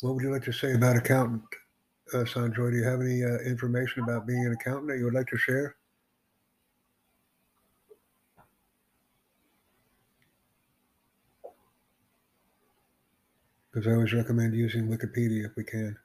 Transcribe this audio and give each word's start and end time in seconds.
What 0.00 0.14
would 0.14 0.22
you 0.22 0.30
like 0.32 0.44
to 0.44 0.52
say 0.52 0.74
about 0.74 0.96
accountant, 0.96 1.42
uh, 2.14 2.18
Sanjoy? 2.18 2.70
Do 2.70 2.76
you 2.78 2.84
have 2.84 3.00
any 3.00 3.24
uh, 3.24 3.38
information 3.40 4.02
about 4.04 4.26
being 4.26 4.44
an 4.46 4.52
accountant 4.52 4.88
that 4.88 4.98
you 4.98 5.04
would 5.04 5.14
like 5.14 5.28
to 5.28 5.38
share? 5.38 5.76
Because 13.72 13.86
I 13.86 13.92
always 13.94 14.12
recommend 14.12 14.54
using 14.54 14.88
Wikipedia 14.88 15.46
if 15.46 15.56
we 15.56 15.64
can. 15.64 15.96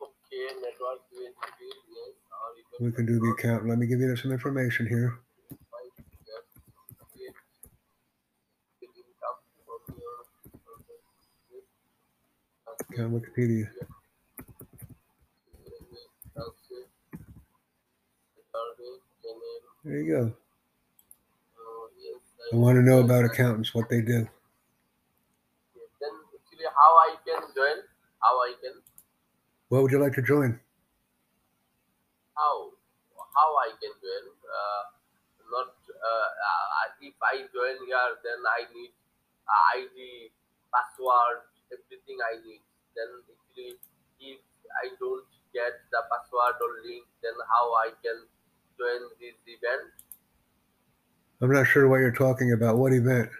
Okay, 0.00 0.44
network 0.62 1.00
yes, 1.12 1.32
or 2.32 2.48
you 2.56 2.64
can 2.70 2.86
We 2.86 2.92
can 2.92 3.06
do 3.06 3.18
the 3.20 3.30
account. 3.30 3.68
Let 3.68 3.78
me 3.78 3.86
give 3.86 4.00
you 4.00 4.16
some 4.16 4.32
information 4.32 4.86
here. 4.86 5.20
find 5.70 5.90
yes, 6.26 6.44
create 7.12 7.34
big 8.80 8.90
income 8.96 9.38
from 9.64 9.96
your 9.98 10.18
this, 11.50 12.77
Account 12.90 13.12
Wikipedia. 13.12 13.68
There 19.84 19.96
you 20.00 20.06
go. 20.12 20.34
I 22.52 22.56
want 22.56 22.76
to 22.76 22.82
know 22.82 23.00
about 23.00 23.24
accountants, 23.24 23.74
what 23.74 23.88
they 23.90 24.00
do. 24.00 24.24
Then 26.00 26.14
actually 26.32 26.64
how 26.72 26.92
I 26.96 27.16
can 27.24 27.42
join, 27.54 27.76
how 28.22 28.34
I 28.40 28.52
can, 28.62 28.80
What 29.68 29.82
would 29.82 29.92
you 29.92 29.98
like 30.00 30.14
to 30.14 30.22
join? 30.22 30.58
how, 32.38 32.70
how 33.34 33.50
I 33.66 33.74
can 33.82 33.90
join, 33.98 34.24
uh, 34.30 34.82
not, 35.50 35.74
uh, 35.90 36.28
uh, 36.30 36.88
if 37.02 37.14
I 37.20 37.42
join 37.50 37.76
here, 37.84 38.10
then 38.22 38.40
I 38.46 38.62
need 38.72 38.92
uh, 39.44 39.62
ID, 39.82 40.30
password, 40.70 41.42
everything 41.74 42.16
I 42.22 42.38
need. 42.46 42.62
Then 42.98 43.22
actually, 43.30 43.78
if 44.18 44.42
I 44.82 44.90
don't 44.98 45.22
get 45.54 45.70
the 45.94 46.02
password 46.10 46.58
or 46.58 46.82
link, 46.82 47.06
then 47.22 47.38
how 47.46 47.70
I 47.78 47.94
can 48.02 48.26
join 48.74 49.06
this 49.22 49.38
event? 49.46 49.94
I'm 51.40 51.52
not 51.54 51.70
sure 51.70 51.86
what 51.86 52.02
you're 52.02 52.10
talking 52.10 52.50
about. 52.50 52.76
What 52.76 52.92
event? 52.92 53.30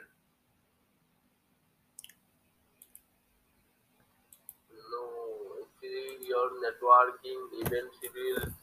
No, 4.70 5.02
actually, 5.66 6.22
your 6.22 6.54
networking 6.62 7.66
event 7.66 7.90
schedule 7.98 8.54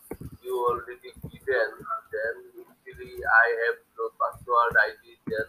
you 0.45 0.55
already 0.71 1.11
given. 1.27 1.69
Then 2.15 2.35
actually, 2.71 3.19
I 3.19 3.45
have 3.67 3.83
no 3.99 4.05
password 4.15 4.73
ID. 4.79 5.19
Then 5.27 5.47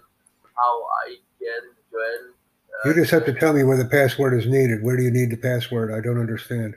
how 0.59 0.75
I 1.07 1.23
can 1.39 1.65
join? 1.95 2.35
You 2.85 2.95
just 2.95 3.11
have 3.11 3.25
to 3.27 3.33
tell 3.33 3.53
me 3.53 3.65
where 3.65 3.77
the 3.77 3.89
password 3.89 4.35
is 4.39 4.47
needed. 4.47 4.83
Where 4.83 4.97
do 4.97 5.03
you 5.03 5.11
need 5.11 5.31
the 5.31 5.37
password? 5.37 5.93
I 5.93 6.01
don't 6.01 6.21
understand. 6.21 6.75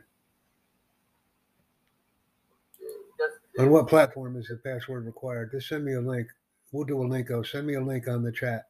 On 3.60 3.70
what 3.70 3.88
platform 3.88 4.38
is 4.38 4.48
the 4.48 4.58
password 4.58 5.06
required? 5.06 5.52
Just 5.52 5.70
send 5.70 5.86
me 5.86 5.94
a 5.94 6.02
link. 6.02 6.28
We'll 6.72 6.86
do 6.86 7.04
a 7.04 7.08
link. 7.08 7.30
Oh, 7.32 7.44
send 7.44 7.68
me 7.68 7.76
a 7.76 7.82
link 7.82 8.08
on 8.08 8.24
the 8.24 8.32
chat. 8.32 8.64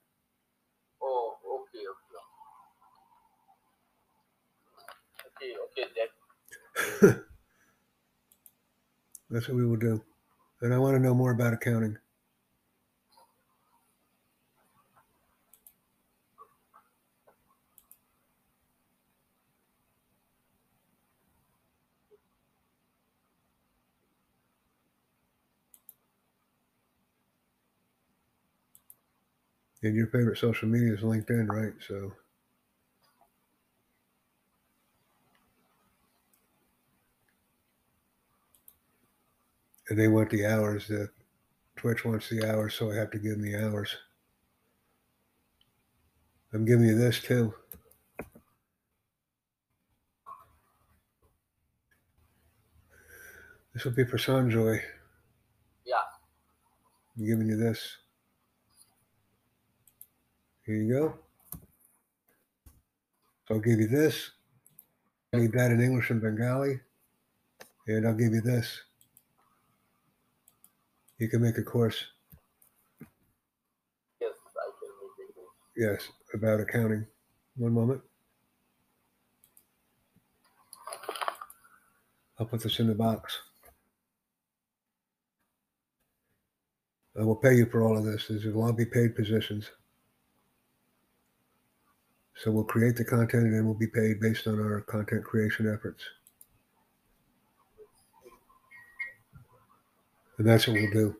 Oh, 1.02 1.38
okay, 1.62 1.86
okay. 5.46 5.54
Okay, 5.86 7.08
okay. 7.08 7.20
That's 9.30 9.48
what 9.48 9.58
we 9.58 9.66
will 9.66 9.78
do. 9.78 10.02
And 10.62 10.74
I 10.74 10.80
want 10.80 10.96
to 10.98 11.04
know 11.04 11.14
more 11.14 11.32
about 11.32 11.54
accounting. 11.54 11.98
And 29.82 29.96
your 29.96 30.08
favorite 30.08 30.38
social 30.38 30.68
media 30.68 30.94
is 30.94 31.02
LinkedIn, 31.02 31.48
right? 31.48 31.74
So 31.88 32.14
and 39.90 40.00
they 40.00 40.08
want 40.08 40.30
the 40.30 40.46
hours. 40.46 40.88
The 40.88 41.10
Twitch 41.76 42.06
wants 42.06 42.30
the 42.30 42.50
hours, 42.50 42.76
so 42.76 42.92
I 42.92 42.96
have 42.96 43.12
to 43.12 43.20
give 43.20 43.32
them 43.32 43.42
the 43.42 43.56
hours. 43.56 43.96
I'm 46.54 46.66
giving 46.66 46.88
you 46.88 46.98
this 46.98 47.22
too. 47.22 47.54
This 53.74 53.86
will 53.86 53.92
be 53.92 54.06
for 54.06 54.18
Sanjoy. 54.18 54.82
Yeah. 55.86 55.96
I'm 57.18 57.26
giving 57.26 57.48
you 57.48 57.58
this. 57.58 57.98
Here 60.70 60.78
you 60.78 60.94
go. 60.94 61.16
So 63.48 63.56
I'll 63.56 63.60
give 63.60 63.80
you 63.80 63.88
this. 63.88 64.30
I 65.34 65.38
need 65.38 65.52
that 65.54 65.72
in 65.72 65.82
English 65.82 66.12
and 66.12 66.22
Bengali. 66.22 66.80
And 67.88 68.08
I'll 68.08 68.14
give 68.14 68.34
you 68.34 68.42
this. 68.42 68.80
You 71.18 71.28
can 71.28 71.42
make 71.42 71.58
a 71.58 71.64
course, 71.64 72.06
Yes, 74.22 74.30
I 74.56 74.70
can 74.80 74.92
make 75.18 75.38
it. 75.38 75.44
yes, 75.76 76.08
about 76.36 76.60
accounting. 76.60 77.08
One 77.58 77.74
moment. 77.74 78.02
I'll 82.38 82.46
put 82.46 82.62
this 82.62 82.80
in 82.80 82.86
the 82.90 82.94
box. 82.94 83.40
I 87.20 87.24
will 87.24 87.36
pay 87.38 87.56
you 87.56 87.66
for 87.66 87.82
all 87.82 87.98
of 87.98 88.06
this. 88.06 88.28
These 88.28 88.46
will 88.46 88.64
all 88.64 88.72
be 88.72 88.86
paid 88.86 89.16
positions. 89.16 89.72
So 92.42 92.52
we'll 92.52 92.64
create 92.64 92.96
the 92.96 93.04
content 93.04 93.44
and 93.44 93.54
then 93.54 93.66
we'll 93.66 93.74
be 93.74 93.88
paid 93.88 94.22
based 94.22 94.48
on 94.48 94.62
our 94.62 94.80
content 94.82 95.26
creation 95.26 95.72
efforts. 95.72 96.02
And 100.38 100.48
that's 100.48 100.66
what 100.66 100.76
we'll 100.76 100.92
do. 100.92 101.16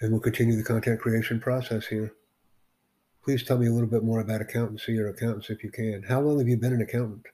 And 0.00 0.10
we'll 0.10 0.20
continue 0.20 0.56
the 0.56 0.64
content 0.64 1.00
creation 1.00 1.38
process 1.38 1.86
here. 1.86 2.14
Please 3.22 3.42
tell 3.42 3.58
me 3.58 3.66
a 3.66 3.72
little 3.72 3.88
bit 3.88 4.02
more 4.02 4.20
about 4.20 4.40
accountancy 4.40 4.98
or 4.98 5.08
accountants 5.08 5.50
if 5.50 5.62
you 5.62 5.70
can. 5.70 6.02
How 6.08 6.20
long 6.22 6.38
have 6.38 6.48
you 6.48 6.56
been 6.56 6.72
an 6.72 6.80
accountant? 6.80 7.26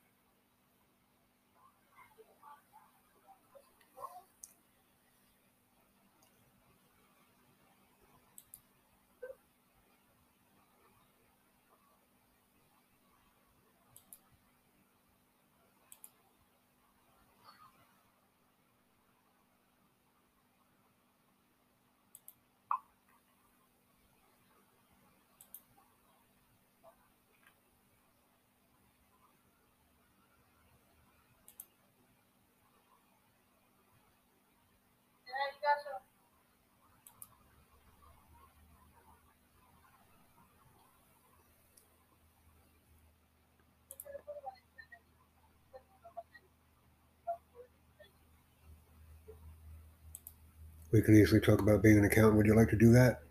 We 50.92 51.02
can 51.02 51.16
easily 51.16 51.40
talk 51.40 51.60
about 51.60 51.82
being 51.82 51.98
an 51.98 52.04
accountant. 52.04 52.36
Would 52.36 52.46
you 52.46 52.54
like 52.54 52.68
to 52.70 52.76
do 52.76 52.92
that? 52.92 53.22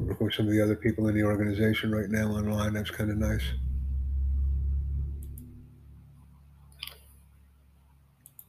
With 0.00 0.34
some 0.34 0.46
of 0.46 0.52
the 0.52 0.62
other 0.62 0.76
people 0.76 1.08
in 1.08 1.14
the 1.14 1.22
organization 1.24 1.92
right 1.92 2.08
now 2.08 2.28
online. 2.30 2.74
That's 2.74 2.90
kind 2.90 3.10
of 3.10 3.16
nice. 3.18 3.42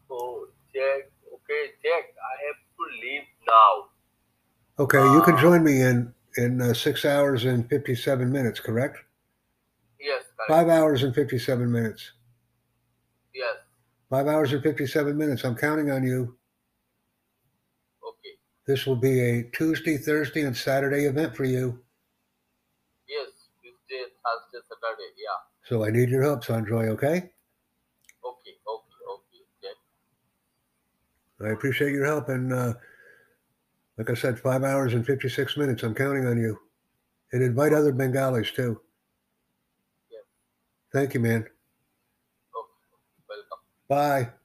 So 0.07 0.48
Jack, 0.74 1.12
okay, 1.33 1.71
Jack, 1.83 2.13
I 2.18 2.33
have 2.48 2.56
to 2.77 2.83
leave 3.01 3.21
now. 3.48 3.89
Okay, 4.80 5.13
you 5.13 5.21
can 5.21 5.36
Uh, 5.36 5.42
join 5.42 5.63
me 5.63 5.81
in 5.81 6.13
in 6.38 6.62
uh, 6.62 6.74
six 6.74 7.06
hours 7.06 7.45
and 7.45 7.69
fifty-seven 7.69 8.31
minutes. 8.31 8.59
Correct? 8.59 8.97
Yes, 10.00 10.24
correct. 10.38 10.50
Five 10.50 10.68
hours 10.69 11.04
and 11.04 11.13
fifty-seven 11.13 11.71
minutes. 11.71 12.12
Yes, 13.33 13.56
Five 14.09 14.27
hours 14.27 14.51
and 14.51 14.63
fifty-seven 14.63 15.18
minutes. 15.18 15.44
I'm 15.44 15.56
counting 15.56 15.92
on 15.92 16.04
you. 16.04 16.38
Okay. 18.63 18.71
This 18.71 18.85
will 18.85 18.95
be 18.95 19.19
a 19.19 19.43
Tuesday, 19.51 19.97
Thursday, 19.97 20.41
and 20.41 20.55
Saturday 20.55 21.05
event 21.05 21.35
for 21.35 21.45
you. 21.45 21.79
Yes, 23.07 23.27
Tuesday, 23.61 24.03
Thursday, 24.23 24.65
Saturday. 24.69 25.11
Yeah. 25.17 25.39
So 25.63 25.83
I 25.85 25.89
need 25.89 26.09
your 26.09 26.23
help, 26.23 26.43
Sanjoy. 26.43 26.89
Okay? 26.89 27.17
Okay, 27.17 28.55
okay, 28.67 29.01
okay. 29.09 29.43
Jack. 29.61 29.75
I 31.45 31.49
appreciate 31.49 31.91
your 31.91 32.05
help, 32.05 32.29
and 32.29 32.53
uh, 32.53 32.73
like 33.97 34.09
I 34.09 34.13
said, 34.13 34.39
five 34.39 34.63
hours 34.63 34.93
and 34.93 35.05
fifty-six 35.05 35.57
minutes. 35.57 35.83
I'm 35.83 35.95
counting 35.95 36.25
on 36.25 36.37
you, 36.37 36.57
and 37.31 37.43
invite 37.43 37.73
other 37.73 37.91
Bengalis 37.91 38.51
too. 38.51 38.79
Yes. 40.11 40.21
Thank 40.93 41.13
you, 41.13 41.19
man. 41.19 41.41
Okay. 41.41 41.49
Welcome. 43.29 43.59
Bye. 43.87 44.40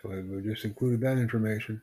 So 0.00 0.12
I 0.12 0.16
will 0.16 0.40
just 0.40 0.64
included 0.64 1.00
that 1.00 1.18
information. 1.18 1.82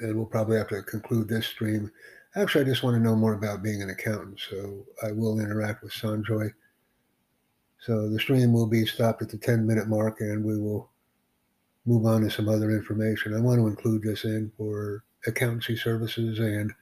And 0.00 0.16
we'll 0.16 0.26
probably 0.26 0.56
have 0.56 0.68
to 0.68 0.82
conclude 0.82 1.28
this 1.28 1.46
stream. 1.46 1.90
Actually, 2.36 2.62
I 2.62 2.68
just 2.68 2.82
want 2.82 2.96
to 2.96 3.02
know 3.02 3.14
more 3.14 3.34
about 3.34 3.62
being 3.62 3.82
an 3.82 3.90
accountant. 3.90 4.40
So 4.50 4.84
I 5.02 5.12
will 5.12 5.40
interact 5.40 5.82
with 5.82 5.92
Sanjoy. 5.92 6.50
So 7.78 8.08
the 8.08 8.18
stream 8.18 8.52
will 8.52 8.66
be 8.66 8.86
stopped 8.86 9.22
at 9.22 9.28
the 9.28 9.36
10 9.36 9.66
minute 9.66 9.88
mark 9.88 10.20
and 10.20 10.44
we 10.44 10.58
will 10.58 10.90
move 11.86 12.06
on 12.06 12.22
to 12.22 12.30
some 12.30 12.48
other 12.48 12.70
information. 12.70 13.34
I 13.34 13.40
want 13.40 13.60
to 13.60 13.66
include 13.66 14.02
this 14.02 14.24
in 14.24 14.50
for 14.56 15.04
accountancy 15.26 15.76
services 15.76 16.38
and 16.38 16.72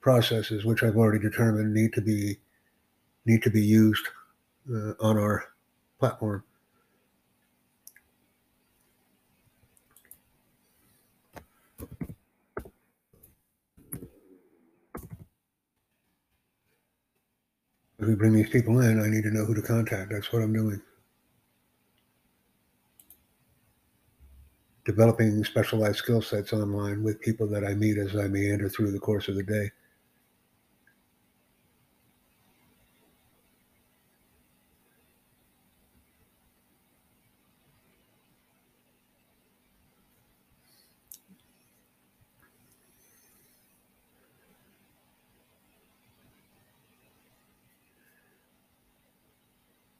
processes, 0.00 0.64
which 0.64 0.82
I've 0.82 0.96
already 0.96 1.18
determined 1.18 1.74
need 1.74 1.92
to 1.92 2.00
be 2.00 2.38
need 3.26 3.42
to 3.42 3.50
be 3.50 3.60
used 3.60 4.08
uh, 4.74 4.92
on 4.98 5.18
our 5.18 5.44
platform. 5.98 6.42
As 18.00 18.08
we 18.08 18.14
bring 18.14 18.32
these 18.32 18.48
people 18.48 18.80
in, 18.80 19.02
I 19.02 19.08
need 19.08 19.24
to 19.24 19.30
know 19.30 19.44
who 19.44 19.54
to 19.54 19.60
contact. 19.60 20.10
That's 20.10 20.32
what 20.32 20.42
I'm 20.42 20.54
doing. 20.54 20.80
Developing 24.86 25.44
specialized 25.44 25.98
skill 25.98 26.22
sets 26.22 26.54
online 26.54 27.02
with 27.02 27.20
people 27.20 27.46
that 27.48 27.64
I 27.64 27.74
meet 27.74 27.98
as 27.98 28.16
I 28.16 28.26
meander 28.28 28.70
through 28.70 28.92
the 28.92 28.98
course 28.98 29.28
of 29.28 29.34
the 29.34 29.42
day. 29.42 29.70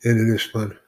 And 0.05 0.19
it 0.19 0.35
is 0.35 0.43
fun. 0.43 0.79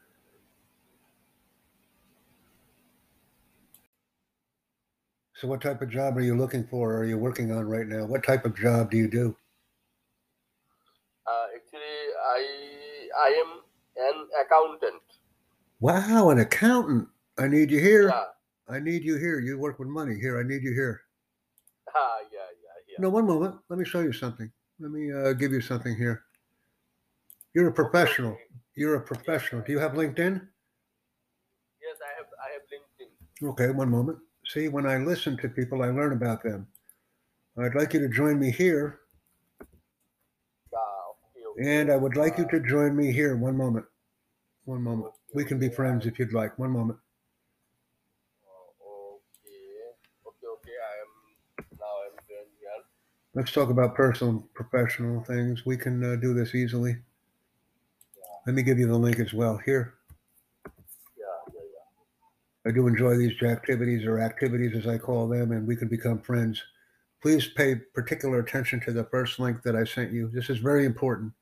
So, 5.34 5.48
what 5.48 5.60
type 5.60 5.82
of 5.82 5.90
job 5.90 6.16
are 6.16 6.22
you 6.22 6.36
looking 6.36 6.64
for? 6.64 6.92
Or 6.92 6.98
are 7.00 7.04
you 7.04 7.18
working 7.18 7.50
on 7.52 7.66
right 7.66 7.86
now? 7.86 8.06
What 8.06 8.24
type 8.24 8.44
of 8.44 8.56
job 8.56 8.90
do 8.90 8.96
you 8.96 9.08
do? 9.08 9.36
Uh, 11.26 11.46
actually, 11.56 11.80
I 12.24 13.08
I 13.18 13.28
am 13.42 13.60
an 13.96 14.28
accountant. 14.40 15.02
Wow, 15.80 16.30
an 16.30 16.38
accountant. 16.38 17.08
I 17.38 17.48
need 17.48 17.70
you 17.70 17.80
here. 17.80 18.08
Yeah. 18.08 18.24
I 18.68 18.78
need 18.78 19.02
you 19.02 19.16
here. 19.16 19.40
You 19.40 19.58
work 19.58 19.78
with 19.78 19.88
money. 19.88 20.16
Here, 20.18 20.38
I 20.38 20.44
need 20.44 20.62
you 20.62 20.72
here. 20.72 21.00
Ah, 21.94 22.18
yeah, 22.32 22.38
yeah, 22.38 22.80
yeah. 22.88 22.96
No, 23.00 23.10
one 23.10 23.26
moment. 23.26 23.56
Let 23.68 23.78
me 23.78 23.84
show 23.84 24.00
you 24.00 24.14
something. 24.14 24.50
Let 24.80 24.92
me 24.92 25.12
uh, 25.12 25.34
give 25.34 25.52
you 25.52 25.60
something 25.60 25.94
here. 25.94 26.22
You're 27.54 27.68
a 27.68 27.72
professional. 27.72 28.38
You're 28.74 28.96
a 28.96 29.00
professional. 29.00 29.62
Do 29.62 29.72
you 29.72 29.78
have 29.78 29.92
LinkedIn? 29.92 30.40
Yes, 31.80 31.96
I 32.00 32.12
have 32.16 32.26
I 32.40 32.50
have 32.52 32.62
LinkedIn. 32.72 33.10
Okay, 33.50 33.70
one 33.70 33.90
moment. 33.90 34.18
See, 34.46 34.68
when 34.68 34.86
I 34.86 34.98
listen 34.98 35.36
to 35.38 35.48
people, 35.48 35.82
I 35.82 35.88
learn 35.88 36.12
about 36.12 36.42
them. 36.42 36.68
I'd 37.58 37.74
like 37.74 37.92
you 37.92 38.00
to 38.00 38.08
join 38.08 38.38
me 38.38 38.50
here, 38.50 39.00
okay. 39.60 39.68
and 41.68 41.92
I 41.92 41.96
would 41.96 42.16
like 42.16 42.38
you 42.38 42.46
to 42.48 42.60
join 42.60 42.96
me 42.96 43.12
here. 43.12 43.36
One 43.36 43.56
moment. 43.56 43.84
One 44.64 44.82
moment. 44.82 45.12
We 45.34 45.44
can 45.44 45.58
be 45.58 45.68
friends 45.68 46.06
if 46.06 46.18
you'd 46.18 46.32
like. 46.32 46.58
One 46.58 46.70
moment. 46.70 46.98
Okay, 48.80 49.92
okay, 50.26 50.46
okay. 50.46 50.78
I 50.88 50.92
am 51.02 51.10
now 51.78 51.94
I'm 52.06 52.16
doing 52.26 52.48
here. 52.58 52.84
Let's 53.34 53.52
talk 53.52 53.68
about 53.68 53.94
personal, 53.94 54.32
and 54.32 54.54
professional 54.54 55.22
things. 55.24 55.66
We 55.66 55.76
can 55.76 56.02
uh, 56.02 56.16
do 56.16 56.32
this 56.32 56.54
easily. 56.54 56.96
Let 58.46 58.54
me 58.56 58.62
give 58.62 58.78
you 58.78 58.88
the 58.88 58.96
link 58.96 59.20
as 59.20 59.32
well. 59.32 59.56
Here, 59.64 59.94
Yeah, 61.16 61.24
yeah, 61.54 61.60
yeah. 61.60 62.70
I 62.70 62.74
do 62.74 62.88
enjoy 62.88 63.16
these 63.16 63.40
activities 63.42 64.04
or 64.04 64.18
activities 64.18 64.76
as 64.76 64.86
I 64.86 64.98
call 64.98 65.28
them, 65.28 65.52
and 65.52 65.66
we 65.66 65.76
can 65.76 65.88
become 65.88 66.20
friends. 66.20 66.60
Please 67.20 67.46
pay 67.46 67.76
particular 67.76 68.40
attention 68.40 68.80
to 68.80 68.92
the 68.92 69.04
first 69.04 69.38
link 69.38 69.62
that 69.62 69.76
I 69.76 69.84
sent 69.84 70.12
you. 70.12 70.28
This 70.28 70.50
is 70.50 70.58
very 70.58 70.84
important. 70.84 71.32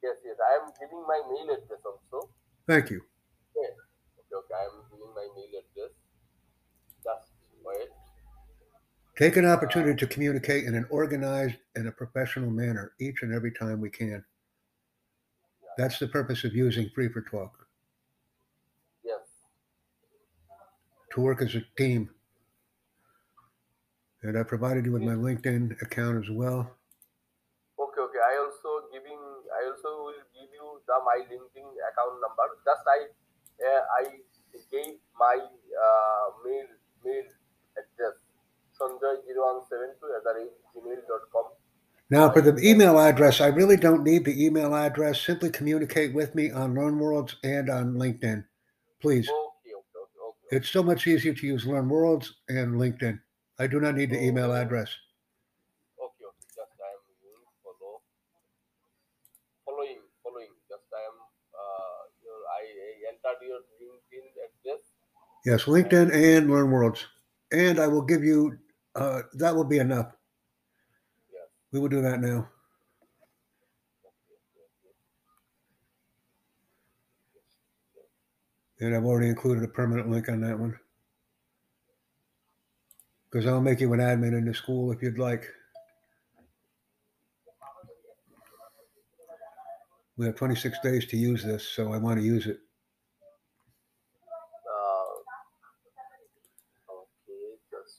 Yes, 0.00 0.14
yes. 0.24 0.36
I 0.48 0.64
am 0.64 0.72
giving 0.78 1.04
my 1.08 1.20
mail 1.28 1.56
address 1.56 1.80
also. 1.84 2.30
Thank 2.68 2.90
you. 2.90 3.02
Okay, 3.56 3.74
okay. 4.32 4.54
I 4.54 4.64
am 4.66 4.82
giving 4.92 5.12
my 5.12 5.26
mail 5.34 5.60
address. 5.60 5.90
Just 7.02 7.32
wait. 7.64 7.88
Take 9.18 9.36
an 9.36 9.44
opportunity 9.44 9.98
to 9.98 10.06
communicate 10.06 10.66
in 10.66 10.76
an 10.76 10.86
organized 10.88 11.56
and 11.74 11.88
a 11.88 11.92
professional 11.92 12.50
manner 12.50 12.92
each 13.00 13.22
and 13.22 13.34
every 13.34 13.50
time 13.50 13.80
we 13.80 13.90
can. 13.90 14.24
That's 15.80 15.96
the 15.98 16.08
purpose 16.08 16.44
of 16.44 16.52
using 16.52 16.90
Free 16.92 17.08
for 17.08 17.22
Talk 17.22 17.66
Yes. 19.02 19.24
to 21.14 21.20
work 21.22 21.40
as 21.40 21.54
a 21.54 21.64
team. 21.78 22.10
And 24.20 24.36
I 24.36 24.42
provided 24.42 24.84
you 24.84 24.92
with 24.92 25.00
my 25.00 25.16
LinkedIn 25.16 25.80
account 25.80 26.22
as 26.22 26.28
well. 26.28 26.68
Okay, 27.80 28.02
okay. 28.04 28.20
I 28.20 28.36
also 28.44 28.92
giving. 28.92 29.16
I 29.56 29.72
also 29.72 30.04
will 30.04 30.20
give 30.36 30.52
you 30.52 30.84
the 30.84 30.96
my 31.00 31.24
LinkedIn 31.24 31.64
account 31.64 32.14
number. 32.20 32.44
Just 32.60 32.84
I, 32.84 33.00
uh, 33.64 33.82
I 34.04 34.20
gave 34.68 35.00
my 35.16 35.40
uh, 35.40 36.26
mail 36.44 36.68
mail 37.00 37.24
address 37.80 38.20
sanjay0172 38.76 39.96
at 40.12 40.22
the 40.28 40.32
rate 40.44 40.56
gmail.com. 40.76 41.46
Now, 42.10 42.28
for 42.32 42.40
the 42.40 42.58
email 42.58 42.98
address, 42.98 43.40
I 43.40 43.46
really 43.46 43.76
don't 43.76 44.02
need 44.02 44.24
the 44.24 44.44
email 44.44 44.74
address. 44.74 45.20
Simply 45.20 45.48
communicate 45.48 46.12
with 46.12 46.34
me 46.34 46.50
on 46.50 46.74
LearnWorlds 46.74 47.36
and 47.44 47.70
on 47.70 47.94
LinkedIn, 47.94 48.44
please. 49.00 49.28
Okay, 49.28 49.70
okay, 49.70 50.00
okay, 50.02 50.26
okay. 50.28 50.56
It's 50.56 50.68
so 50.68 50.82
much 50.82 51.06
easier 51.06 51.32
to 51.32 51.46
use 51.46 51.64
LearnWorlds 51.66 52.30
and 52.48 52.74
LinkedIn. 52.74 53.20
I 53.60 53.68
do 53.68 53.78
not 53.78 53.94
need 53.94 54.10
the 54.10 54.20
email 54.20 54.52
address. 54.52 54.90
Okay, 56.02 56.24
okay. 56.26 56.46
Just 56.48 56.74
I 56.82 56.90
am 56.90 57.02
follow. 57.62 58.02
Following, 59.64 60.02
following. 60.24 60.50
Just 60.68 60.82
I 60.92 61.02
am. 61.06 61.16
Uh, 61.54 62.02
your, 62.24 62.38
I, 62.58 62.62
I 62.74 63.06
entered 63.14 63.38
your 63.46 63.60
LinkedIn 63.78 64.26
address. 64.34 64.82
Yes, 65.46 65.64
LinkedIn 65.64 66.12
and 66.12 66.48
LearnWorlds. 66.48 67.04
And 67.52 67.78
I 67.78 67.86
will 67.86 68.02
give 68.02 68.24
you, 68.24 68.58
uh, 68.96 69.22
that 69.34 69.54
will 69.54 69.64
be 69.64 69.78
enough. 69.78 70.16
We 71.72 71.78
will 71.78 71.88
do 71.88 72.02
that 72.02 72.20
now. 72.20 72.48
And 78.80 78.96
I've 78.96 79.04
already 79.04 79.28
included 79.28 79.62
a 79.62 79.68
permanent 79.68 80.10
link 80.10 80.28
on 80.28 80.40
that 80.40 80.58
one. 80.58 80.78
Because 83.30 83.46
I'll 83.46 83.60
make 83.60 83.80
you 83.80 83.92
an 83.92 84.00
admin 84.00 84.36
in 84.36 84.46
the 84.46 84.54
school 84.54 84.90
if 84.90 85.02
you'd 85.02 85.18
like. 85.18 85.46
We 90.16 90.26
have 90.26 90.36
26 90.36 90.78
days 90.82 91.06
to 91.06 91.16
use 91.16 91.44
this, 91.44 91.66
so 91.66 91.92
I 91.92 91.98
want 91.98 92.18
to 92.18 92.24
use 92.24 92.46
it. 92.46 92.58
Uh, 94.66 95.32
okay, 96.92 97.56
just 97.70 97.98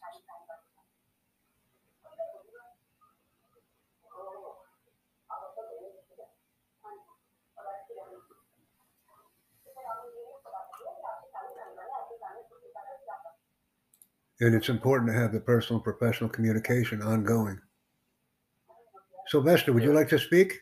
And 14.41 14.55
it's 14.55 14.69
important 14.69 15.11
to 15.11 15.17
have 15.17 15.31
the 15.31 15.39
personal 15.39 15.77
and 15.77 15.83
professional 15.83 16.29
communication 16.29 17.03
ongoing. 17.03 17.59
Sylvester, 19.27 19.71
would 19.71 19.83
you 19.83 19.93
like 19.93 20.09
to 20.09 20.17
speak? 20.19 20.59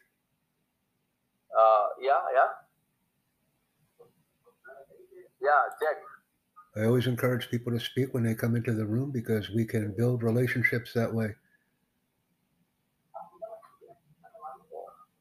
uh, 1.58 1.88
yeah, 2.02 2.20
yeah, 2.36 2.48
yeah. 5.42 5.62
Jack. 5.82 5.96
I 6.76 6.86
always 6.86 7.08
encourage 7.08 7.50
people 7.50 7.72
to 7.72 7.80
speak 7.80 8.14
when 8.14 8.24
they 8.24 8.36
come 8.36 8.56
into 8.56 8.74
the 8.74 8.86
room 8.86 9.12
because 9.12 9.50
we 9.50 9.66
can 9.66 9.94
build 9.98 10.24
relationships 10.24 10.92
that 10.94 11.14
way. 11.14 11.34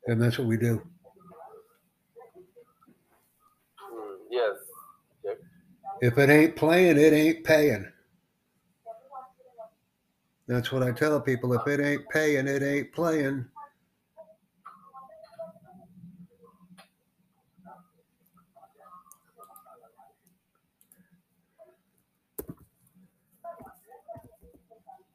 And 0.08 0.20
that's 0.20 0.38
what 0.38 0.48
we 0.48 0.56
do. 0.56 0.82
Mm, 3.94 4.16
yes, 4.30 4.56
Jack. 5.24 5.36
If 6.02 6.18
it 6.18 6.28
ain't 6.28 6.56
playing, 6.56 6.98
it 6.98 7.12
ain't 7.12 7.44
paying. 7.44 7.86
That's 10.48 10.72
what 10.72 10.82
I 10.82 10.90
tell 10.92 11.20
people. 11.20 11.52
If 11.54 11.66
it 11.68 11.78
ain't 11.80 12.08
paying, 12.08 12.48
it 12.48 12.62
ain't 12.62 12.92
playing. 12.92 13.46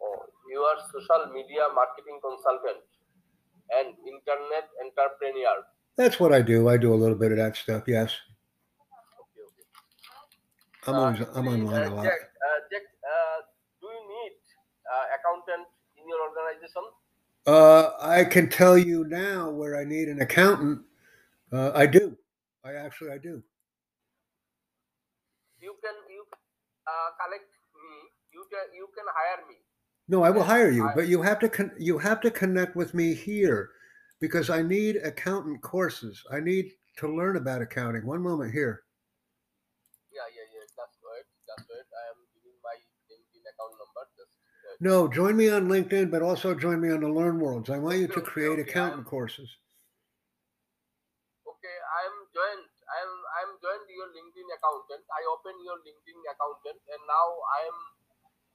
Oh, 0.02 0.26
you 0.50 0.60
are 0.62 0.78
social 0.92 1.34
media 1.34 1.64
marketing 1.74 2.20
consultant 2.22 2.84
and 3.78 3.88
internet 4.06 4.70
entrepreneur. 4.84 5.64
That's 5.98 6.20
what 6.20 6.34
I 6.34 6.42
do. 6.42 6.70
I 6.70 6.78
do 6.78 6.94
a 6.94 7.00
little 7.00 7.16
bit 7.18 7.32
of 7.32 7.38
that 7.38 7.56
stuff. 7.56 7.84
Yes, 7.88 8.12
Okay, 9.22 9.42
okay. 9.50 9.66
I'm 10.88 10.96
Uh, 10.96 11.00
always 11.00 11.22
I'm 11.36 11.48
actually, 11.48 11.62
online 11.64 11.84
uh, 11.84 11.90
a 11.90 11.96
lot. 11.96 12.04
Jack, 12.06 12.22
uh, 12.22 12.60
Jack 12.72 12.86
uh, 13.14 13.38
do 13.82 13.88
you 13.88 14.04
need 14.14 14.34
uh, 14.83 14.83
accountant 15.16 15.68
in 15.98 16.08
your 16.08 16.20
organization? 16.22 16.84
Uh, 17.46 17.92
I 18.00 18.24
can 18.24 18.50
tell 18.50 18.78
you 18.78 19.04
now 19.06 19.50
where 19.50 19.76
I 19.78 19.84
need 19.84 20.08
an 20.08 20.22
accountant. 20.22 20.82
Uh, 21.52 21.72
I 21.76 21.86
do. 21.86 22.18
I 22.64 22.74
actually 22.74 23.12
I 23.12 23.18
do. 23.18 23.44
You 25.60 25.76
can 25.84 25.96
you 26.10 26.24
uh, 26.88 27.10
collect 27.20 27.48
me. 27.76 27.96
You 28.32 28.44
can 28.52 28.66
you 28.76 28.88
can 28.96 29.06
hire 29.12 29.44
me. 29.48 29.56
No, 30.08 30.24
I 30.24 30.30
will 30.30 30.44
hire 30.44 30.70
you, 30.70 30.90
but 30.96 31.08
you 31.08 31.22
have 31.22 31.40
to 31.40 31.50
con- 31.50 31.76
you 31.78 31.98
have 31.98 32.20
to 32.22 32.32
connect 32.32 32.76
with 32.76 32.94
me 32.94 33.14
here 33.14 33.72
because 34.20 34.50
I 34.50 34.62
need 34.62 34.98
accountant 34.98 35.62
courses. 35.62 36.24
I 36.32 36.40
need 36.40 36.72
to 36.98 37.08
learn 37.08 37.36
about 37.36 37.62
accounting. 37.62 38.06
One 38.06 38.22
moment 38.22 38.52
here. 38.54 38.84
Yeah, 40.12 40.28
yeah, 40.32 40.48
yeah. 40.54 40.66
That's 40.78 40.98
right. 41.04 41.28
That's 41.48 41.66
right. 41.68 41.88
I 41.88 42.04
am 42.12 42.20
giving 42.36 42.56
my 42.64 42.76
LinkedIn 43.12 43.44
account 43.48 43.74
number. 43.80 44.04
Just 44.16 44.32
uh, 44.68 44.73
No, 44.84 45.08
join 45.08 45.40
me 45.40 45.48
on 45.48 45.72
LinkedIn, 45.72 46.12
but 46.12 46.20
also 46.20 46.52
join 46.54 46.84
me 46.84 46.92
on 46.92 47.00
the 47.00 47.08
LearnWorlds. 47.08 47.70
I 47.72 47.80
want 47.80 48.04
you 48.04 48.08
to 48.12 48.20
create 48.20 48.60
accountant 48.60 49.08
I'm- 49.08 49.12
courses. 49.16 49.48
okay. 51.48 51.78
I 51.98 52.02
am 52.12 52.18
joined. 52.36 52.68
I 52.92 52.98
am 53.00 53.14
I 53.38 53.40
am 53.48 53.52
joined 53.64 53.88
your 53.88 54.10
LinkedIn 54.12 54.50
accountant. 54.58 55.08
I 55.08 55.22
open 55.32 55.56
your 55.64 55.78
LinkedIn 55.88 56.20
accountant, 56.34 56.80
and 56.92 57.02
now 57.08 57.28
I 57.56 57.60
am 57.72 57.78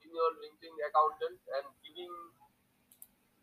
in 0.04 0.12
your 0.12 0.30
LinkedIn 0.44 0.76
accountant 0.88 1.40
and 1.56 1.64
giving. 1.80 2.12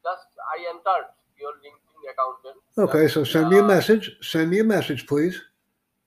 Just 0.06 0.30
I 0.54 0.70
entered 0.70 1.10
your 1.42 1.58
LinkedIn 1.65 2.01
accountant. 2.13 2.62
Okay, 2.86 3.08
so 3.08 3.24
send 3.24 3.50
me 3.50 3.58
a 3.58 3.65
uh, 3.65 3.74
message. 3.75 4.13
Send 4.22 4.51
me 4.54 4.60
a 4.60 4.68
message, 4.75 5.08
please. 5.08 5.42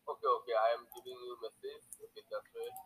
Okay, 0.07 0.31
okay. 0.39 0.57
I 0.67 0.69
am 0.79 0.87
giving 0.95 1.19
you 1.27 1.35
message. 1.43 1.83
Okay, 2.07 2.23
that's 2.31 2.55
right. 2.55 2.77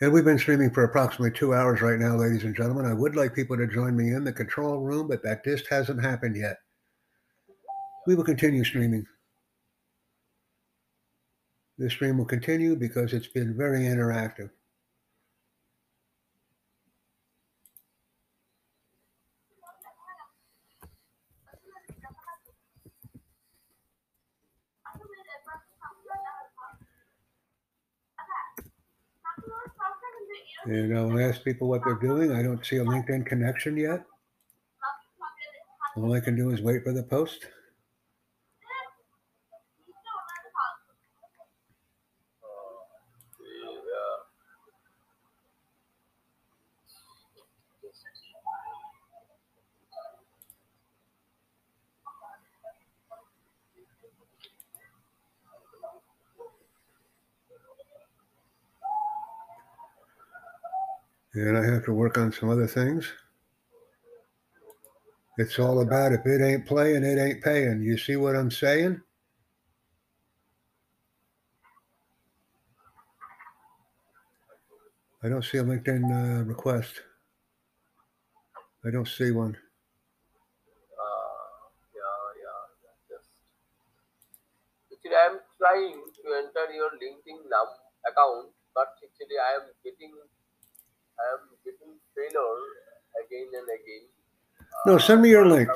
And 0.00 0.12
we've 0.12 0.24
been 0.24 0.38
streaming 0.38 0.70
for 0.70 0.84
approximately 0.84 1.36
two 1.36 1.54
hours 1.54 1.82
right 1.82 1.98
now, 1.98 2.14
ladies 2.14 2.44
and 2.44 2.54
gentlemen. 2.54 2.86
I 2.86 2.92
would 2.92 3.16
like 3.16 3.34
people 3.34 3.56
to 3.56 3.66
join 3.66 3.96
me 3.96 4.12
in 4.14 4.22
the 4.22 4.32
control 4.32 4.78
room, 4.78 5.08
but 5.08 5.24
that 5.24 5.44
just 5.44 5.66
hasn't 5.66 6.04
happened 6.04 6.36
yet. 6.36 6.58
We 8.06 8.14
will 8.14 8.24
continue 8.24 8.62
streaming. 8.62 9.04
This 11.78 11.92
stream 11.92 12.18
will 12.18 12.26
continue 12.26 12.76
because 12.76 13.12
it's 13.12 13.26
been 13.26 13.56
very 13.56 13.80
interactive. 13.80 14.50
And 30.66 30.96
I'll 30.96 31.18
ask 31.18 31.42
people 31.44 31.68
what 31.68 31.82
they're 31.84 31.94
doing. 31.96 32.32
I 32.32 32.42
don't 32.42 32.64
see 32.64 32.76
a 32.76 32.84
LinkedIn 32.84 33.26
connection 33.26 33.76
yet. 33.76 34.04
All 35.96 36.14
I 36.14 36.20
can 36.20 36.36
do 36.36 36.50
is 36.50 36.62
wait 36.62 36.82
for 36.84 36.92
the 36.92 37.02
post. 37.02 37.46
Yeah. 61.27 61.27
And 61.38 61.56
I 61.56 61.64
have 61.64 61.84
to 61.84 61.92
work 61.94 62.18
on 62.18 62.32
some 62.32 62.50
other 62.50 62.66
things. 62.66 63.06
It's 65.38 65.60
all 65.60 65.80
about 65.82 66.10
if 66.12 66.26
it 66.26 66.42
ain't 66.42 66.66
playing, 66.66 67.04
it 67.04 67.16
ain't 67.16 67.44
paying. 67.44 67.80
You 67.80 67.96
see 67.96 68.16
what 68.16 68.34
I'm 68.34 68.50
saying? 68.50 69.00
I 75.22 75.28
don't 75.28 75.44
see 75.44 75.58
a 75.58 75.62
LinkedIn 75.62 76.10
uh, 76.10 76.42
request. 76.44 77.02
I 78.84 78.90
don't 78.90 79.06
see 79.06 79.30
one. 79.30 79.54
Uh, 80.90 81.38
yeah, 81.94 82.18
yeah, 82.42 82.62
just. 83.06 83.30
Actually, 84.90 85.14
I 85.14 85.26
am 85.30 85.38
trying 85.58 86.02
to 86.02 86.22
enter 86.34 86.66
your 86.74 86.90
LinkedIn 86.98 87.46
account, 88.10 88.50
but 88.74 88.90
actually, 89.06 89.38
I 89.38 89.62
am 89.62 89.70
getting, 89.84 90.14
am 91.32 91.40
getting 91.64 91.94
failure 92.14 92.58
again 93.24 93.48
and 93.54 93.68
again. 93.68 94.04
No, 94.86 94.98
send 94.98 95.22
me 95.22 95.30
your 95.30 95.46
Uh, 95.46 95.54
link. 95.54 95.68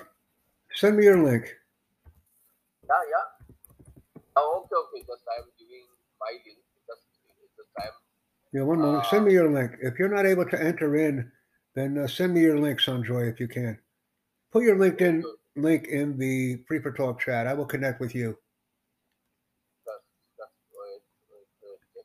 Send 0.75 0.97
me 0.97 1.05
your 1.05 1.23
link. 1.23 1.45
Yeah, 2.89 3.03
yeah. 3.11 3.27
Oh, 4.37 4.63
okay, 4.65 4.77
okay. 4.77 5.07
Just 5.07 5.25
I 5.29 5.41
am 5.43 5.49
giving 5.59 5.87
my 6.21 6.33
link. 6.47 6.59
Just, 6.87 7.03
just 7.57 7.71
I 7.79 7.87
am. 7.87 7.95
Yeah, 8.53 8.63
one 8.63 8.81
moment. 8.81 9.07
Send 9.07 9.25
me 9.27 9.33
your 9.33 9.51
link. 9.51 9.73
If 9.83 9.99
you're 9.99 10.09
not 10.15 10.27
able 10.27 10.47
to 10.47 10.63
enter 10.63 10.97
in, 10.97 11.31
then 11.75 11.99
uh, 11.99 12.07
send 12.07 12.35
me 12.35 12.41
your 12.41 12.59
link, 12.59 12.81
Sanjoy, 12.81 13.31
if 13.31 13.41
you 13.41 13.49
can. 13.49 13.79
Put 14.53 14.65
your 14.65 14.77
LinkedIn 14.77 15.23
link 15.57 15.89
in 15.89 16.19
the 16.19 16.63
Free 16.69 16.81
for 16.81 16.93
Talk 16.93 17.21
chat. 17.21 17.47
I 17.47 17.55
will 17.55 17.67
connect 17.67 18.01
with 18.01 18.15
you. 18.15 18.37
Just, 19.87 20.05
just 20.37 20.53
wait, 20.73 21.01
wait, 21.31 21.81
wait. 21.97 22.05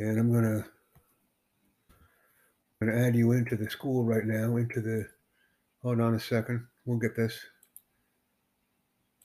And 0.00 0.18
I'm 0.18 0.32
gonna 0.32 0.64
gonna 2.80 3.06
add 3.06 3.14
you 3.14 3.32
into 3.32 3.54
the 3.54 3.68
school 3.68 4.04
right 4.04 4.24
now. 4.24 4.56
Into 4.56 4.80
the 4.80 5.06
hold 5.82 6.00
on 6.00 6.14
a 6.14 6.20
second. 6.20 6.66
We'll 6.86 6.98
get 6.98 7.14
this. 7.14 7.38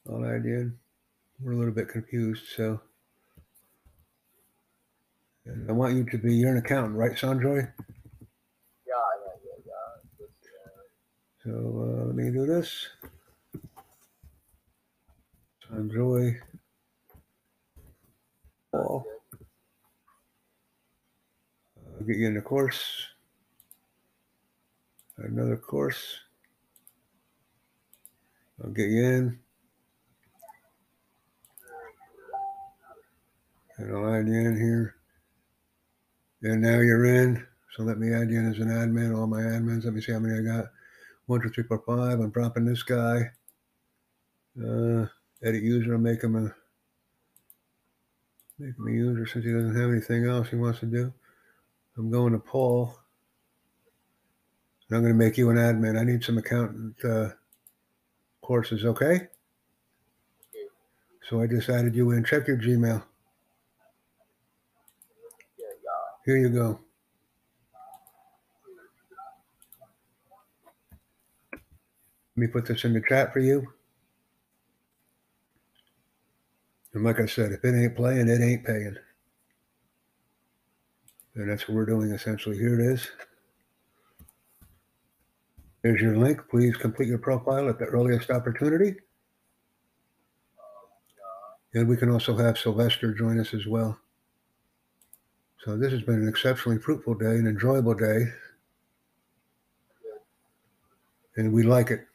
I'll 0.10 0.26
add 0.26 0.44
you 0.44 0.56
in. 0.56 0.78
We're 1.40 1.54
a 1.54 1.58
little 1.58 1.74
bit 1.74 1.88
confused, 1.88 2.44
so. 2.56 2.82
And 5.46 5.70
I 5.70 5.74
want 5.74 5.96
you 5.96 6.04
to 6.04 6.18
be. 6.18 6.36
You're 6.36 6.52
an 6.52 6.58
accountant, 6.58 6.96
right, 6.96 7.14
Sanjoy? 7.14 7.72
Yeah, 8.86 8.94
yeah, 9.24 9.36
yeah, 9.46 9.66
yeah. 9.66 10.34
So 11.44 11.52
uh, 11.52 12.06
let 12.08 12.16
me 12.16 12.32
do 12.32 12.46
this. 12.46 12.90
Sanjoy. 15.70 16.38
Paul. 18.72 19.15
I'll 21.98 22.06
get 22.06 22.18
you 22.18 22.28
in 22.28 22.36
the 22.36 22.42
course. 22.42 23.08
Another 25.18 25.56
course. 25.56 26.20
I'll 28.64 28.72
get 28.72 28.90
you 28.90 29.04
in. 29.04 29.40
And 33.78 33.96
I'll 33.96 34.14
add 34.14 34.28
you 34.28 34.34
in 34.34 34.58
here. 34.58 34.96
And 36.44 36.62
now 36.62 36.80
you're 36.80 37.06
in. 37.06 37.46
So 37.76 37.84
let 37.84 37.98
me 37.98 38.14
add 38.14 38.30
you 38.30 38.40
in 38.40 38.52
as 38.52 38.60
an 38.60 38.68
admin. 38.68 39.18
All 39.18 39.28
my 39.28 39.42
admins. 39.42 39.86
Let 39.86 39.94
me 39.94 40.02
see 40.02 40.14
how 40.14 40.20
many 40.20 40.38
I 40.38 40.42
got. 40.42 40.66
One, 41.26 41.42
two, 41.42 41.50
three, 41.50 41.64
four, 41.64 41.84
five. 41.86 42.20
I'm 42.20 42.30
dropping 42.30 42.66
this 42.66 42.84
guy. 42.84 43.32
Uh, 44.58 45.08
edit 45.44 45.64
user. 45.64 45.94
I'll 45.94 46.00
make 46.00 46.24
him 46.24 46.36
a 46.36 46.56
make 48.58 48.78
him 48.78 48.88
a 48.88 48.92
user 48.92 49.26
since 49.26 49.44
he 49.44 49.52
doesn't 49.52 49.76
have 49.76 49.90
anything 49.90 50.26
else 50.26 50.50
he 50.50 50.56
wants 50.56 50.80
to 50.80 50.86
do. 50.86 51.14
I'm 51.98 52.12
going 52.12 52.34
to 52.34 52.40
Paul. 52.40 52.96
And 54.90 54.98
I'm 54.98 55.04
going 55.04 55.14
to 55.14 55.18
make 55.18 55.38
you 55.38 55.50
an 55.50 55.58
admin. 55.58 56.00
I 56.00 56.04
need 56.04 56.24
some 56.24 56.38
accountant 56.38 56.96
uh, 57.04 57.30
courses. 58.42 58.86
Okay. 58.86 59.28
So 61.30 61.42
I 61.42 61.48
just 61.48 61.70
added 61.70 61.96
you 61.96 62.12
in. 62.12 62.24
Check 62.24 62.48
your 62.48 62.58
Gmail. 62.58 63.04
Here 66.26 66.38
you 66.38 66.50
go. 66.50 66.80
Let 72.36 72.42
me 72.42 72.48
put 72.48 72.66
this 72.66 72.84
in 72.84 72.94
the 72.94 73.02
chat 73.08 73.32
for 73.32 73.40
you. 73.40 73.66
And 76.94 77.04
like 77.04 77.20
I 77.20 77.26
said, 77.26 77.52
if 77.52 77.64
it 77.64 77.76
ain't 77.76 77.96
playing, 77.96 78.28
it 78.30 78.42
ain't 78.42 78.66
paying. 78.66 78.98
And 81.36 81.50
that's 81.50 81.68
what 81.68 81.76
we're 81.76 81.86
doing 81.86 82.12
essentially. 82.12 82.58
Here 82.58 82.80
it 82.80 82.94
is. 82.94 83.08
There's 85.84 86.02
your 86.02 86.18
link. 86.18 86.42
Please 86.50 86.76
complete 86.76 87.10
your 87.10 87.20
profile 87.20 87.70
at 87.70 87.78
the 87.78 87.86
earliest 87.86 88.32
opportunity. 88.32 88.96
And 91.74 91.88
we 91.88 91.98
can 91.98 92.10
also 92.10 92.36
have 92.38 92.58
Sylvester 92.58 93.14
join 93.14 93.40
us 93.40 93.54
as 93.54 93.68
well. 93.68 94.00
So 95.64 95.78
this 95.78 95.92
has 95.92 96.02
been 96.04 96.22
an 96.22 96.30
exceptionally 96.30 96.80
fruitful 96.80 97.16
day, 97.16 97.26
an 97.26 97.48
enjoyable 97.48 97.96
day. 97.96 98.32
And 101.36 101.52
we 101.52 101.64
like 101.64 101.92
it. 101.92 102.08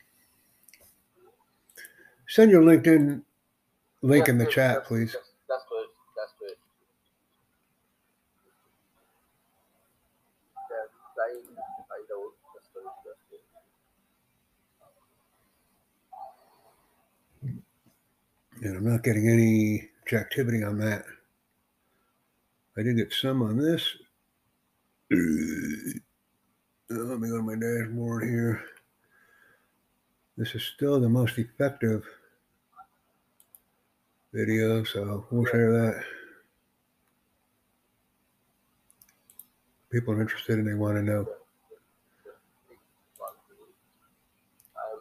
Send 2.28 2.50
your 2.50 2.62
LinkedIn 2.62 3.22
link 4.02 4.28
in 4.28 4.38
the 4.38 4.46
chat, 4.46 4.85
please. 4.85 5.14
yes, 5.14 5.24
That's 5.48 5.64
good. 5.68 5.87
That's 6.16 6.33
good. 6.38 6.56
Yeah, 10.70 10.87
try 11.14 11.35
find 11.90 12.09
out. 12.14 12.33
That's 12.54 12.68
good. 12.72 12.85
That's 13.04 13.22
good. 13.30 13.40
And 18.61 18.77
I'm 18.77 18.85
not 18.90 19.05
getting 19.05 19.29
any 19.29 19.88
activity 20.12 20.62
on 20.62 20.79
that. 20.79 21.05
I 22.77 22.83
did 22.83 22.96
get 22.96 23.12
some 23.12 23.42
on 23.42 23.57
this. 23.59 23.83
Uh, 26.90 27.05
Let 27.05 27.20
me 27.20 27.29
go 27.29 27.38
to 27.38 27.42
my 27.42 27.55
dashboard 27.55 28.25
here. 28.25 28.62
This 30.37 30.55
is 30.55 30.64
still 30.64 31.01
the 31.01 31.09
most 31.09 31.38
effective 31.38 32.05
video, 34.33 34.85
so 34.85 35.27
we'll 35.31 35.46
share 35.46 35.73
that. 35.73 36.05
People 39.90 40.14
are 40.14 40.20
interested 40.23 40.59
and 40.59 40.68
they 40.68 40.75
want 40.75 40.96
to 40.96 41.03
know. 41.03 41.27
I'm, 44.77 44.96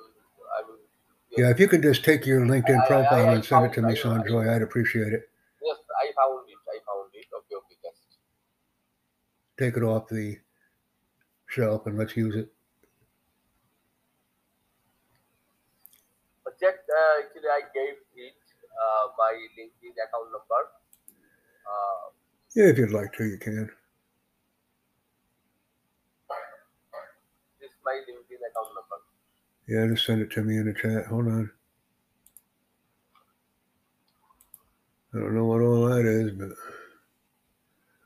I'm, 0.59 1.28
Yeah, 1.39 1.51
if 1.51 1.59
you 1.59 1.69
could 1.69 1.81
just 1.81 2.03
take 2.03 2.25
your 2.25 2.41
LinkedIn 2.41 2.85
profile 2.85 3.29
and 3.29 3.45
send 3.45 3.67
it 3.67 3.73
to 3.75 3.81
me, 3.81 3.95
Sanjoy, 3.95 4.53
I'd 4.53 4.61
appreciate 4.61 5.13
it. 5.13 5.29
Yes, 5.63 5.77
I 6.03 6.11
found 6.11 6.43
it. 6.49 6.59
I 6.67 6.77
found 6.83 7.07
it. 7.13 7.25
Okay, 7.31 7.55
okay, 7.55 7.75
just 7.81 8.19
Take 9.57 9.77
it 9.77 9.83
off 9.83 10.09
the 10.09 10.37
shelf 11.47 11.85
and 11.85 11.97
let's 11.97 12.17
use 12.17 12.35
it. 12.35 12.51
Check. 16.59 16.75
Uh, 16.75 17.23
actually, 17.23 17.47
I 17.47 17.61
gave 17.73 17.95
it 18.19 18.35
uh, 18.75 19.07
my 19.17 19.31
LinkedIn 19.55 19.95
account 19.95 20.27
number. 20.35 20.61
Uh, 21.63 22.11
Yeah, 22.53 22.65
if 22.65 22.77
you'd 22.77 22.91
like 22.91 23.13
to, 23.13 23.23
you 23.23 23.37
can. 23.37 23.71
this 27.61 27.69
is 27.69 27.77
my 27.85 27.93
LinkedIn 27.93 28.43
account 28.43 28.75
number. 28.75 28.88
Yeah, 29.69 29.85
just 29.85 30.07
send 30.07 30.23
it 30.23 30.31
to 30.31 30.41
me 30.41 30.57
in 30.57 30.65
the 30.65 30.73
chat. 30.73 31.05
Hold 31.05 31.27
on. 31.27 31.51
I 35.13 35.19
don't 35.19 35.35
know 35.35 35.45
what 35.45 35.61
all 35.61 35.85
that 35.89 36.07
is, 36.07 36.31
but 36.31 36.49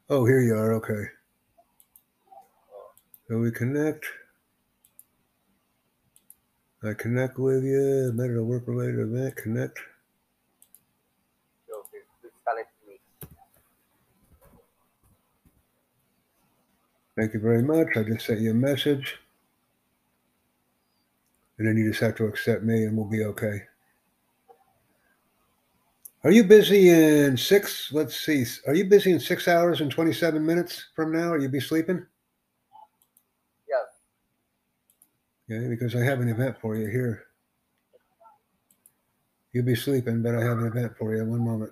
oh, 0.09 0.25
here 0.25 0.41
you 0.41 0.55
are. 0.55 0.73
Okay. 0.73 1.05
So 3.29 3.37
we 3.37 3.49
connect. 3.51 4.05
I 6.83 6.93
connect 6.95 7.39
with 7.39 7.63
you. 7.63 8.11
Better 8.13 8.35
to 8.35 8.43
work 8.43 8.63
related 8.67 8.99
event. 8.99 9.37
Connect. 9.37 9.79
Thank 17.15 17.33
you 17.33 17.39
very 17.39 17.61
much. 17.61 17.87
I 17.95 18.03
just 18.03 18.25
sent 18.25 18.41
you 18.41 18.51
a 18.51 18.53
message. 18.53 19.22
And 21.63 21.69
then 21.69 21.77
you 21.81 21.91
just 21.91 22.01
have 22.01 22.15
to 22.15 22.25
accept 22.25 22.63
me 22.63 22.83
and 22.83 22.97
we'll 22.97 23.07
be 23.07 23.23
okay. 23.23 23.61
Are 26.25 26.31
you 26.31 26.43
busy 26.43 26.89
in 26.89 27.37
six? 27.37 27.89
Let's 27.93 28.19
see. 28.19 28.43
Are 28.67 28.75
you 28.75 28.83
busy 28.83 29.13
in 29.13 29.19
six 29.21 29.47
hours 29.47 29.79
and 29.79 29.89
27 29.89 30.45
minutes 30.45 30.89
from 30.93 31.13
now? 31.13 31.31
Are 31.31 31.37
you 31.37 31.47
be 31.47 31.61
sleeping? 31.61 32.05
Yeah. 35.47 35.55
Okay, 35.57 35.69
because 35.69 35.95
I 35.95 36.03
have 36.03 36.19
an 36.19 36.27
event 36.27 36.57
for 36.59 36.75
you 36.75 36.87
here. 36.87 37.27
You'll 39.53 39.63
be 39.63 39.75
sleeping, 39.75 40.21
but 40.21 40.35
I 40.35 40.41
have 40.41 40.57
an 40.57 40.67
event 40.67 40.97
for 40.97 41.15
you. 41.15 41.23
One 41.23 41.45
moment. 41.45 41.71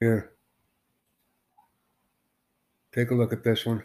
Here. 0.00 0.32
Take 2.92 3.10
a 3.10 3.14
look 3.14 3.32
at 3.32 3.44
this 3.44 3.66
one. 3.66 3.82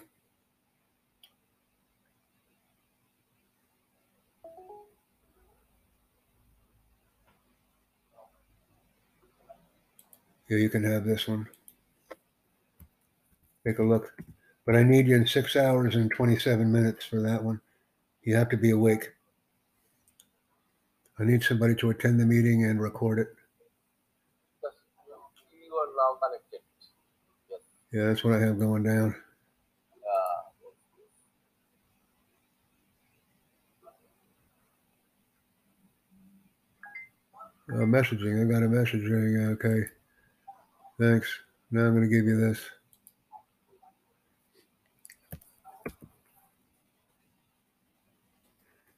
Here, 10.48 10.58
you 10.58 10.70
can 10.70 10.84
have 10.84 11.06
this 11.06 11.28
one. 11.28 11.48
Take 13.66 13.80
a 13.80 13.84
look. 13.84 14.14
But 14.66 14.76
I 14.76 14.84
need 14.84 15.08
you 15.08 15.16
in 15.16 15.26
six 15.26 15.56
hours 15.56 15.96
and 15.96 16.12
27 16.12 16.72
minutes 16.72 17.06
for 17.06 17.22
that 17.22 17.44
one. 17.44 17.60
You 18.24 18.36
have 18.36 18.50
to 18.50 18.58
be 18.58 18.72
awake. 18.72 19.12
I 21.20 21.24
need 21.24 21.44
somebody 21.44 21.76
to 21.76 21.90
attend 21.90 22.20
the 22.20 22.26
meeting 22.26 22.66
and 22.66 22.82
record 22.82 23.20
it. 23.20 23.28
Just 24.62 24.78
you 25.52 25.76
are 25.76 25.88
now 25.98 26.20
connected. 26.22 26.60
Yes. 27.50 27.60
Yeah, 27.94 28.08
that's 28.08 28.24
what 28.24 28.34
I 28.36 28.40
have 28.40 28.60
going 28.60 28.84
down. 28.84 29.16
Uh, 29.94 30.42
Uh, 37.70 37.86
messaging. 37.86 38.42
I 38.46 38.52
got 38.52 38.64
a 38.64 38.68
messaging. 38.68 39.54
Okay. 39.54 39.90
Thanks. 41.00 41.28
Now 41.72 41.86
I'm 41.86 41.96
going 41.96 42.10
to 42.10 42.16
give 42.16 42.26
you 42.26 42.38
this. 42.38 42.60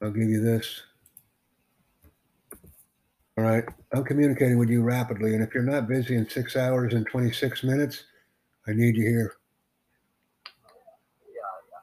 I'll 0.01 0.11
give 0.11 0.29
you 0.29 0.41
this. 0.41 0.83
All 3.37 3.43
right. 3.43 3.65
I'm 3.93 4.03
communicating 4.03 4.57
with 4.57 4.69
you 4.69 4.83
rapidly. 4.83 5.33
And 5.33 5.43
if 5.43 5.53
you're 5.53 5.63
not 5.63 5.87
busy 5.87 6.15
in 6.15 6.29
six 6.29 6.55
hours 6.55 6.93
and 6.93 7.05
26 7.07 7.63
minutes, 7.63 8.03
I 8.67 8.73
need 8.73 8.95
you 8.95 9.03
here. 9.07 9.33
yeah, 11.27 11.41
yeah. 11.71 11.81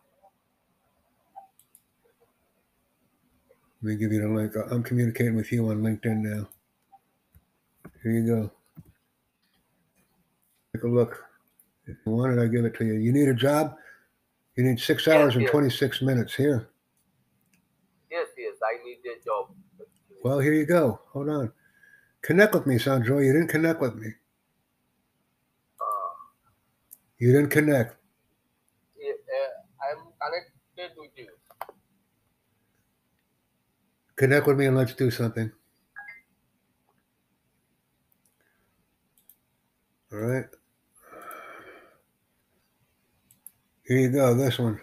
Let 3.82 3.88
me 3.90 3.96
give 3.96 4.12
you 4.12 4.20
the 4.22 4.28
link. 4.28 4.54
I'm 4.70 4.82
communicating 4.82 5.36
with 5.36 5.52
you 5.52 5.68
on 5.68 5.82
LinkedIn 5.82 6.18
now. 6.18 6.48
Here 8.02 8.12
you 8.12 8.26
go. 8.26 8.50
Take 10.74 10.84
a 10.84 10.88
look. 10.88 11.24
If 11.86 11.96
you 12.06 12.12
want 12.12 12.38
it, 12.38 12.42
I 12.42 12.46
give 12.46 12.64
it 12.64 12.74
to 12.76 12.84
you. 12.84 12.94
You 12.94 13.12
need 13.12 13.28
a 13.28 13.34
job? 13.34 13.76
You 14.56 14.64
need 14.64 14.80
six 14.80 15.06
Yes, 15.06 15.16
hours 15.16 15.34
and 15.36 15.42
yes. 15.44 15.50
26 15.50 16.02
minutes 16.02 16.34
here. 16.34 16.68
Yes, 18.10 18.28
yes, 18.36 18.54
I 18.62 18.84
need 18.84 18.98
a 19.06 19.24
job. 19.24 19.50
Well, 20.22 20.38
here 20.40 20.52
you 20.52 20.66
go. 20.66 21.00
Hold 21.12 21.28
on. 21.28 21.52
Connect 22.22 22.54
with 22.54 22.66
me, 22.66 22.76
Sanjoy. 22.76 23.24
You 23.26 23.32
didn't 23.32 23.48
connect 23.48 23.80
with 23.80 23.94
me. 23.96 24.08
Uh, 25.80 26.12
You 27.22 27.30
didn't 27.32 27.50
connect. 27.50 27.94
yeah, 28.98 29.12
uh, 29.12 29.94
I'm 29.94 29.98
connected 30.20 30.98
with 30.98 31.12
you. 31.14 31.28
Connect 34.16 34.44
with 34.44 34.58
me 34.58 34.66
and 34.66 34.76
let's 34.76 34.92
do 34.94 35.08
something. 35.08 35.52
All 40.12 40.18
right. 40.18 40.46
Here 43.86 43.98
you 43.98 44.10
go. 44.10 44.34
This 44.34 44.58
one. 44.58 44.80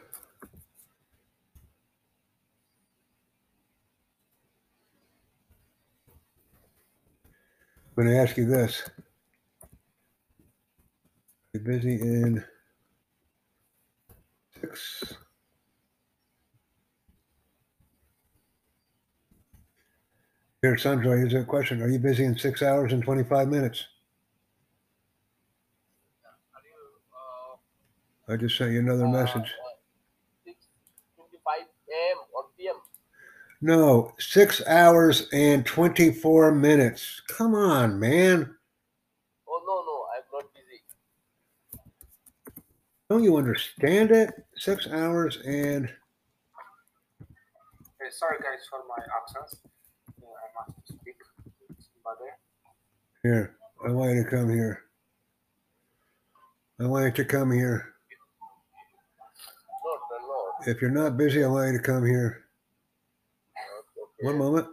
I'm 7.97 8.06
going 8.06 8.08
to 8.08 8.17
ask 8.17 8.38
you 8.38 8.45
this. 8.45 8.89
You're 11.54 11.64
busy 11.64 11.96
in 11.96 12.44
six. 14.62 15.16
Here, 20.62 20.76
Sanjoy, 20.76 21.18
here's 21.20 21.34
a 21.34 21.44
question. 21.44 21.82
Are 21.82 21.90
you 21.90 22.00
busy 22.00 22.26
in 22.26 22.38
six 22.38 22.62
hours 22.62 22.94
and 22.94 23.04
25 23.04 23.48
minutes? 23.50 23.86
Uh, 28.30 28.34
I 28.34 28.38
just 28.38 28.58
sent 28.58 28.72
you 28.72 28.80
another 28.80 29.08
uh, 29.08 29.12
message. 29.12 29.54
uh, 30.48 30.50
6:25 30.50 31.62
a.m. 31.62 32.18
or 32.36 32.44
p.m.? 32.58 32.76
No, 33.62 34.14
six 34.20 34.62
hours 34.68 35.28
and 35.34 35.66
24 35.66 36.54
minutes. 36.54 37.22
Come 37.28 37.56
on, 37.56 38.00
man. 38.00 38.56
Oh 39.48 39.62
no, 39.68 39.84
no, 39.86 40.06
I'm 40.16 40.24
not 40.34 40.54
busy. 40.54 40.82
Don't 43.10 43.24
you 43.24 43.38
understand 43.38 44.12
it? 44.12 44.30
Six 44.56 44.88
hours 44.88 45.38
and 45.45 45.86
Uh, 48.02 48.12
sorry 48.12 48.38
guys 48.38 48.65
for 48.69 48.80
my 48.88 49.04
absence. 49.17 49.62
Uh, 50.22 50.26
I 50.26 50.48
must 50.67 50.88
speak 50.88 51.15
somebody. 51.67 52.32
here. 53.24 53.56
I 53.86 53.91
want 53.91 54.15
you 54.15 54.24
to 54.24 54.30
come 54.30 54.50
here. 54.50 54.84
I 56.80 56.86
want 56.86 57.06
you 57.06 57.12
to 57.24 57.26
come 57.26 57.52
here. 57.52 57.93
Uh, 59.72 60.17
no. 60.22 60.72
If 60.72 60.82
you're 60.82 60.91
not 60.91 61.17
busy, 61.17 61.43
I 61.43 61.48
want 61.48 61.72
you 61.72 61.78
to 61.80 61.84
come 61.84 62.06
here. 62.06 62.45
Okay. 64.22 64.28
One 64.28 64.38
moment. 64.38 64.67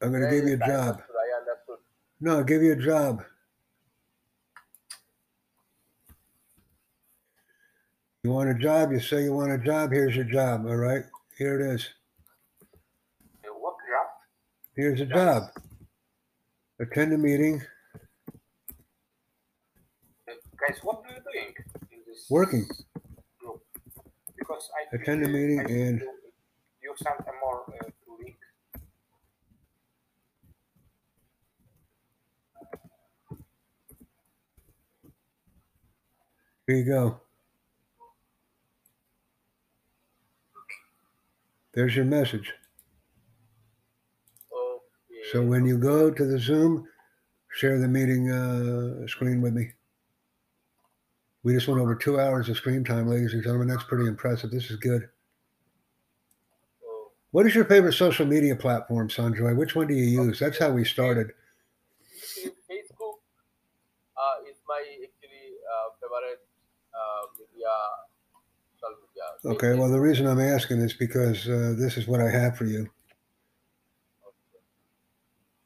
I'm 0.00 0.10
going 0.10 0.22
to 0.22 0.30
give 0.30 0.48
you 0.48 0.54
a 0.54 0.58
job. 0.58 0.68
understood, 0.70 1.16
I 1.16 1.38
understood. 1.40 1.78
No, 2.20 2.36
I'll 2.38 2.44
give 2.44 2.62
you 2.62 2.72
a 2.72 2.76
job. 2.76 3.22
You 8.28 8.34
want 8.34 8.50
a 8.50 8.54
job? 8.54 8.92
You 8.92 9.00
say 9.00 9.22
you 9.22 9.32
want 9.32 9.52
a 9.52 9.56
job. 9.56 9.90
Here's 9.90 10.14
your 10.14 10.26
job. 10.26 10.66
All 10.66 10.76
right. 10.76 11.02
Here 11.38 11.58
it 11.58 11.64
is. 11.74 11.88
What 13.42 13.76
job? 13.88 14.06
Here's 14.76 15.00
a 15.00 15.06
job. 15.06 15.44
Attend 16.78 17.14
a 17.14 17.16
meeting. 17.16 17.62
Uh, 20.28 20.32
guys, 20.60 20.78
what 20.82 21.00
are 21.08 21.14
you 21.14 21.22
doing 21.32 21.54
in 21.90 22.00
this 22.06 22.26
Working. 22.28 22.68
group? 23.40 23.62
Because 24.36 24.68
I 24.76 24.94
Attend 24.94 25.24
a 25.24 25.28
meeting 25.28 25.60
I 25.60 25.62
and- 25.62 26.00
you, 26.02 26.12
you 26.82 26.94
sent 26.98 27.20
a 27.20 27.32
more 27.42 27.62
uh, 27.80 27.84
to 27.86 28.22
link. 28.22 28.36
Here 36.66 36.76
you 36.76 36.84
go. 36.84 37.20
There's 41.78 41.94
your 41.94 42.06
message. 42.06 42.52
Okay. 44.52 45.30
So 45.30 45.44
when 45.44 45.64
you 45.64 45.78
go 45.78 46.10
to 46.10 46.24
the 46.26 46.36
Zoom, 46.36 46.88
share 47.52 47.78
the 47.78 47.86
meeting 47.86 48.32
uh, 48.32 49.06
screen 49.06 49.40
with 49.40 49.52
me. 49.52 49.68
We 51.44 51.52
just 51.52 51.68
went 51.68 51.80
over 51.80 51.94
two 51.94 52.18
hours 52.18 52.48
of 52.48 52.56
screen 52.56 52.82
time, 52.82 53.06
ladies 53.06 53.32
and 53.32 53.44
gentlemen. 53.44 53.68
That's 53.68 53.84
pretty 53.84 54.08
impressive. 54.08 54.50
This 54.50 54.72
is 54.72 54.76
good. 54.78 55.08
What 57.30 57.46
is 57.46 57.54
your 57.54 57.64
favorite 57.64 57.92
social 57.92 58.26
media 58.26 58.56
platform, 58.56 59.08
Sanjoy? 59.08 59.56
Which 59.56 59.76
one 59.76 59.86
do 59.86 59.94
you 59.94 60.24
use? 60.24 60.40
That's 60.40 60.58
how 60.58 60.70
we 60.70 60.82
started. 60.84 61.28
Facebook 62.68 63.22
uh, 64.18 64.50
is 64.50 64.56
my 64.66 64.82
actually 64.82 65.54
uh, 65.62 65.94
favorite 66.02 66.42
uh, 66.90 67.26
media. 67.38 67.70
Okay, 69.44 69.74
well, 69.74 69.88
the 69.88 70.00
reason 70.00 70.26
I'm 70.26 70.40
asking 70.40 70.80
is 70.80 70.92
because 70.94 71.48
uh, 71.48 71.74
this 71.78 71.96
is 71.96 72.08
what 72.08 72.20
I 72.20 72.30
have 72.30 72.56
for 72.56 72.64
you. 72.64 72.88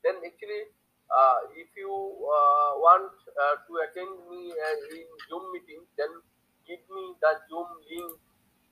then 0.04 0.20
actually, 0.26 0.68
uh, 1.08 1.38
if 1.56 1.68
you 1.76 1.88
uh, 1.88 2.70
want 2.82 3.12
uh, 3.32 3.56
to 3.66 3.72
attend 3.86 4.12
me 4.28 4.52
uh, 4.52 4.96
in 4.96 5.06
Zoom 5.28 5.44
meeting, 5.54 5.82
then 5.96 6.10
give 6.66 6.82
me 6.90 7.14
the 7.20 7.32
Zoom 7.48 7.68
link 7.88 8.18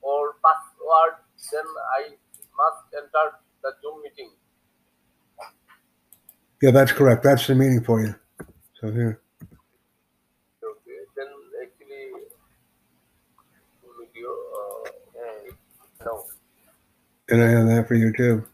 or 0.03 0.37
password. 0.45 1.23
Then 1.53 1.67
I 1.97 2.03
must 2.59 2.85
enter 2.93 3.39
the 3.63 3.73
Zoom 3.81 4.03
meeting. 4.03 4.33
Yeah, 6.61 6.73
that's 6.73 6.93
correct. 6.93 7.23
That's 7.23 7.47
the 7.47 7.55
meeting 7.55 7.83
for 7.83 8.01
you. 8.03 8.15
So 8.81 8.91
here. 8.91 9.21
Okay. 10.63 11.01
Then 11.17 11.31
actually, 11.63 12.29
video. 13.99 14.29
Uh, 14.29 14.91
no. 16.05 16.27
And 17.29 17.43
I 17.43 17.49
have 17.49 17.67
that 17.67 17.89
for 17.89 17.95
you 17.95 18.13
too. 18.13 18.45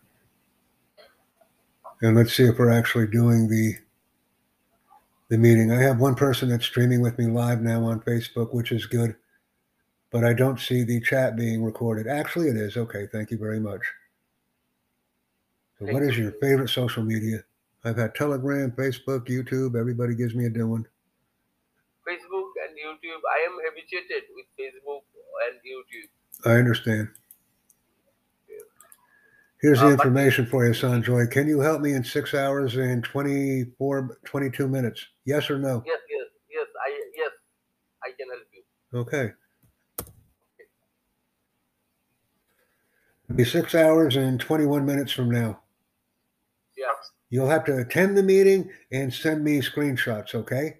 And 2.02 2.16
let's 2.16 2.34
see 2.34 2.44
if 2.44 2.58
we're 2.58 2.70
actually 2.70 3.06
doing 3.06 3.48
the 3.48 3.74
the 5.28 5.38
meeting. 5.38 5.72
I 5.72 5.80
have 5.82 5.98
one 5.98 6.14
person 6.14 6.48
that's 6.48 6.66
streaming 6.66 7.00
with 7.00 7.18
me 7.18 7.26
live 7.26 7.60
now 7.60 7.82
on 7.84 8.00
Facebook, 8.00 8.54
which 8.54 8.70
is 8.70 8.86
good. 8.86 9.16
But 10.10 10.24
I 10.24 10.34
don't 10.34 10.60
see 10.60 10.84
the 10.84 11.00
chat 11.00 11.36
being 11.36 11.64
recorded. 11.64 12.06
Actually, 12.06 12.48
it 12.48 12.56
is. 12.56 12.76
Okay, 12.76 13.08
thank 13.10 13.30
you 13.30 13.38
very 13.38 13.58
much. 13.58 13.82
So, 15.78 15.86
what 15.92 16.02
is 16.02 16.16
your 16.16 16.32
favorite 16.40 16.68
social 16.68 17.02
media? 17.02 17.42
I've 17.84 17.96
had 17.96 18.14
Telegram, 18.14 18.70
Facebook, 18.72 19.26
YouTube. 19.26 19.78
Everybody 19.78 20.14
gives 20.14 20.34
me 20.34 20.46
a 20.46 20.50
new 20.50 20.68
one. 20.68 20.86
Facebook 22.08 22.50
and 22.66 22.76
YouTube. 22.78 23.20
I 23.28 23.46
am 23.46 23.58
habituated 23.66 24.24
with 24.34 24.46
Facebook 24.58 25.02
and 25.48 25.58
YouTube. 25.66 26.48
I 26.48 26.58
understand. 26.58 27.08
Here's 29.60 29.80
the 29.80 29.86
Uh, 29.86 29.88
but- 29.96 30.04
information 30.06 30.46
for 30.46 30.64
you, 30.66 30.72
Sanjoy. 30.72 31.30
Can 31.30 31.48
you 31.48 31.60
help 31.60 31.80
me 31.80 31.92
in 31.92 32.04
six 32.04 32.34
hours 32.34 32.76
and 32.76 33.02
24, 33.02 34.18
22 34.24 34.68
minutes? 34.68 35.06
Yes 35.24 35.50
or 35.50 35.58
no? 35.58 35.82
Yes, 35.86 35.98
yes, 36.08 36.26
yes. 36.48 36.66
I 36.84 37.10
yes, 37.14 37.30
I 38.04 38.10
can 38.12 38.28
help 38.28 38.42
you. 38.52 38.62
Okay. 39.00 39.32
It'll 43.24 43.36
be 43.36 43.44
six 43.44 43.74
hours 43.74 44.14
and 44.16 44.38
21 44.38 44.84
minutes 44.86 45.10
from 45.12 45.30
now. 45.30 45.62
Yeah. 46.76 46.92
You'll 47.28 47.48
have 47.48 47.64
to 47.64 47.78
attend 47.78 48.16
the 48.16 48.22
meeting 48.22 48.70
and 48.92 49.12
send 49.12 49.42
me 49.42 49.60
screenshots, 49.60 50.34
okay? 50.34 50.78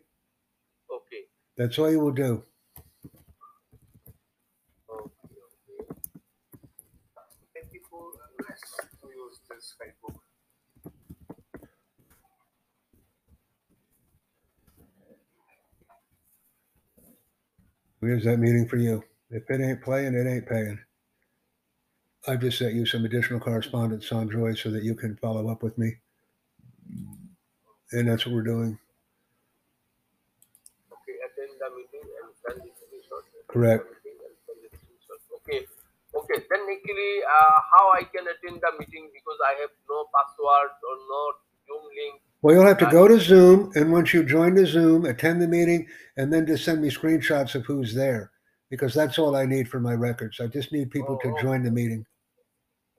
Okay. 0.88 1.24
That's 1.56 1.76
all 1.78 1.90
you 1.90 1.98
will 1.98 2.12
do. 2.12 2.44
Okay. 4.88 5.10
okay. 5.10 5.96
Can 7.54 7.68
people 7.72 8.12
uh, 8.14 8.44
less 8.48 8.60
to 9.02 9.08
use 9.08 9.40
this 9.50 9.74
Facebook? 9.82 10.20
Here's 18.00 18.24
that 18.24 18.38
meeting 18.38 18.68
for 18.68 18.76
you. 18.76 19.02
If 19.30 19.44
it 19.48 19.60
ain't 19.60 19.82
playing, 19.82 20.14
it 20.14 20.28
ain't 20.28 20.46
paying. 20.46 20.78
I've 22.28 22.40
just 22.40 22.58
sent 22.58 22.74
you 22.74 22.84
some 22.84 23.04
additional 23.04 23.40
correspondence, 23.40 24.08
Sanjoy, 24.08 24.58
so 24.58 24.70
that 24.70 24.82
you 24.82 24.94
can 24.94 25.16
follow 25.16 25.48
up 25.48 25.62
with 25.62 25.78
me. 25.78 25.94
And 27.92 28.08
that's 28.08 28.26
what 28.26 28.34
we're 28.34 28.42
doing. 28.42 28.78
Okay. 30.90 31.16
Attend 31.22 31.54
the 31.54 31.70
meeting 31.70 32.02
and 32.02 32.34
send 32.42 32.58
the 32.66 32.70
screenshot. 32.74 33.22
Correct. 33.46 33.86
Meeting 33.86 34.18
and 34.26 34.36
send 34.42 34.58
the 34.58 34.70
screenshot. 34.74 35.18
Okay. 35.38 35.62
Okay. 36.18 36.38
Then 36.50 36.62
actually, 36.66 37.14
uh, 37.22 37.58
how 37.78 37.94
I 37.94 38.02
can 38.10 38.26
attend 38.26 38.58
the 38.58 38.72
meeting 38.78 39.06
because 39.14 39.38
I 39.46 39.54
have 39.62 39.70
no 39.86 40.10
password 40.10 40.70
or 40.82 40.96
no 41.06 41.22
Zoom 41.62 41.86
link. 41.94 42.25
Well, 42.46 42.54
you'll 42.54 42.66
have 42.66 42.78
to 42.78 42.90
go 42.92 43.08
to 43.08 43.18
Zoom, 43.18 43.72
and 43.74 43.90
once 43.90 44.14
you 44.14 44.22
join 44.22 44.54
the 44.54 44.64
Zoom, 44.64 45.04
attend 45.04 45.42
the 45.42 45.48
meeting, 45.48 45.88
and 46.16 46.32
then 46.32 46.46
just 46.46 46.64
send 46.64 46.80
me 46.80 46.90
screenshots 46.90 47.56
of 47.56 47.64
who's 47.64 47.92
there, 47.92 48.30
because 48.70 48.94
that's 48.94 49.18
all 49.18 49.34
I 49.34 49.46
need 49.46 49.68
for 49.68 49.80
my 49.80 49.94
records. 49.94 50.38
I 50.38 50.46
just 50.46 50.70
need 50.70 50.92
people 50.92 51.18
to 51.24 51.34
join 51.42 51.64
the 51.64 51.72
meeting. 51.72 52.06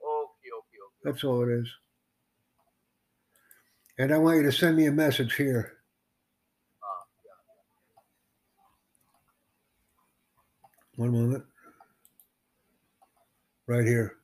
Okay, 0.02 0.50
okay, 0.50 0.52
okay. 0.52 1.02
That's 1.02 1.24
all 1.24 1.48
it 1.48 1.50
is. 1.50 1.66
And 3.96 4.12
I 4.12 4.18
want 4.18 4.36
you 4.36 4.42
to 4.42 4.52
send 4.52 4.76
me 4.76 4.84
a 4.84 4.92
message 4.92 5.34
here. 5.34 5.78
Ah. 6.84 7.06
One 10.96 11.12
moment. 11.12 11.44
Right 13.66 13.86
here. 13.86 14.17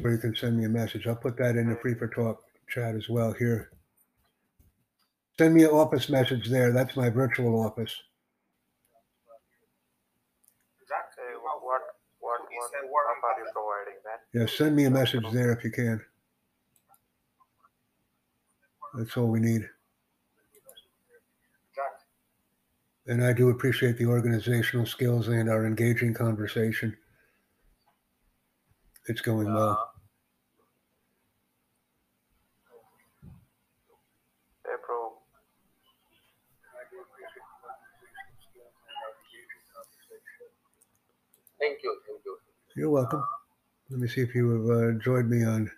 Where 0.00 0.12
you 0.12 0.18
can 0.18 0.34
send 0.34 0.58
me 0.58 0.64
a 0.64 0.68
message. 0.68 1.06
I'll 1.06 1.16
put 1.16 1.36
that 1.38 1.56
in 1.56 1.70
the 1.70 1.76
free 1.76 1.94
for 1.94 2.08
talk 2.08 2.42
chat 2.68 2.94
as 2.94 3.08
well 3.08 3.32
here. 3.32 3.70
Send 5.38 5.54
me 5.54 5.64
an 5.64 5.70
office 5.70 6.08
message 6.08 6.48
there. 6.48 6.72
That's 6.72 6.96
my 6.96 7.10
virtual 7.10 7.60
office. 7.64 7.94
What 11.42 11.62
what, 11.62 11.82
what? 12.20 12.40
Yeah, 14.34 14.46
send 14.46 14.74
me 14.76 14.84
a 14.84 14.90
message 14.90 15.24
there 15.32 15.52
if 15.52 15.64
you 15.64 15.70
can. 15.70 16.00
That's 18.94 19.16
all 19.16 19.26
we 19.26 19.40
need. 19.40 19.68
And 23.08 23.24
I 23.24 23.32
do 23.32 23.50
appreciate 23.50 23.98
the 23.98 24.06
organizational 24.06 24.86
skills 24.86 25.28
and 25.28 25.48
our 25.48 25.66
engaging 25.66 26.12
conversation. 26.14 26.96
It's 29.08 29.20
going 29.20 29.52
well. 29.54 29.92
Hey 34.64 34.72
bro, 34.86 35.12
Thank 41.60 41.78
you, 41.82 41.96
thank 42.06 42.20
you. 42.24 42.38
You're 42.76 42.90
welcome. 42.90 43.22
Let 43.90 44.00
me 44.00 44.08
see 44.08 44.22
if 44.22 44.34
you 44.34 44.50
have 44.50 44.78
uh, 44.96 44.98
joined 45.04 45.30
me 45.30 45.44
on. 45.44 45.70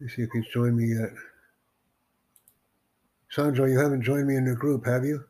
Let 0.00 0.06
me 0.06 0.08
see 0.08 0.22
if 0.22 0.30
he's 0.32 0.46
joined 0.52 0.76
me 0.76 0.88
yet. 0.88 1.10
Sandro, 3.30 3.66
you 3.66 3.78
haven't 3.78 4.02
joined 4.02 4.26
me 4.26 4.36
in 4.36 4.44
the 4.44 4.56
group, 4.56 4.86
have 4.86 5.04
you? 5.04 5.24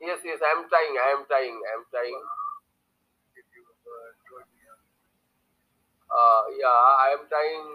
Yes, 0.00 0.18
yes, 0.24 0.38
I'm 0.40 0.68
trying, 0.68 0.96
I'm 1.10 1.26
trying, 1.26 1.60
I'm 1.76 1.84
trying. 1.90 2.20
Uh, 6.12 6.42
yeah, 6.60 6.78
I'm 7.08 7.28
trying, 7.28 7.68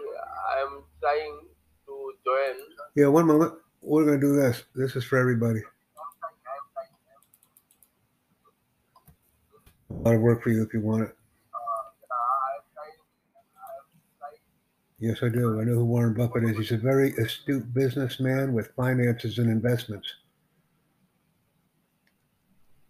I'm 0.56 0.82
trying 1.00 1.40
to 1.86 2.12
join. 2.24 2.56
Yeah, 2.94 3.08
one 3.08 3.26
moment. 3.26 3.54
We're 3.82 4.04
going 4.04 4.20
to 4.20 4.26
do 4.26 4.36
this. 4.36 4.64
This 4.74 4.96
is 4.96 5.04
for 5.04 5.18
everybody. 5.18 5.60
A 9.90 9.94
lot 9.94 10.14
of 10.14 10.20
work 10.20 10.42
for 10.42 10.50
you 10.50 10.62
if 10.62 10.72
you 10.72 10.80
want 10.80 11.02
it. 11.02 11.14
Yes, 15.00 15.22
I 15.22 15.28
do. 15.28 15.60
I 15.60 15.64
know 15.64 15.74
who 15.74 15.84
Warren 15.84 16.14
Buffett 16.14 16.42
is. 16.42 16.56
He's 16.56 16.72
a 16.72 16.76
very 16.76 17.12
astute 17.14 17.72
businessman 17.72 18.52
with 18.52 18.72
finances 18.74 19.38
and 19.38 19.48
investments. 19.48 20.12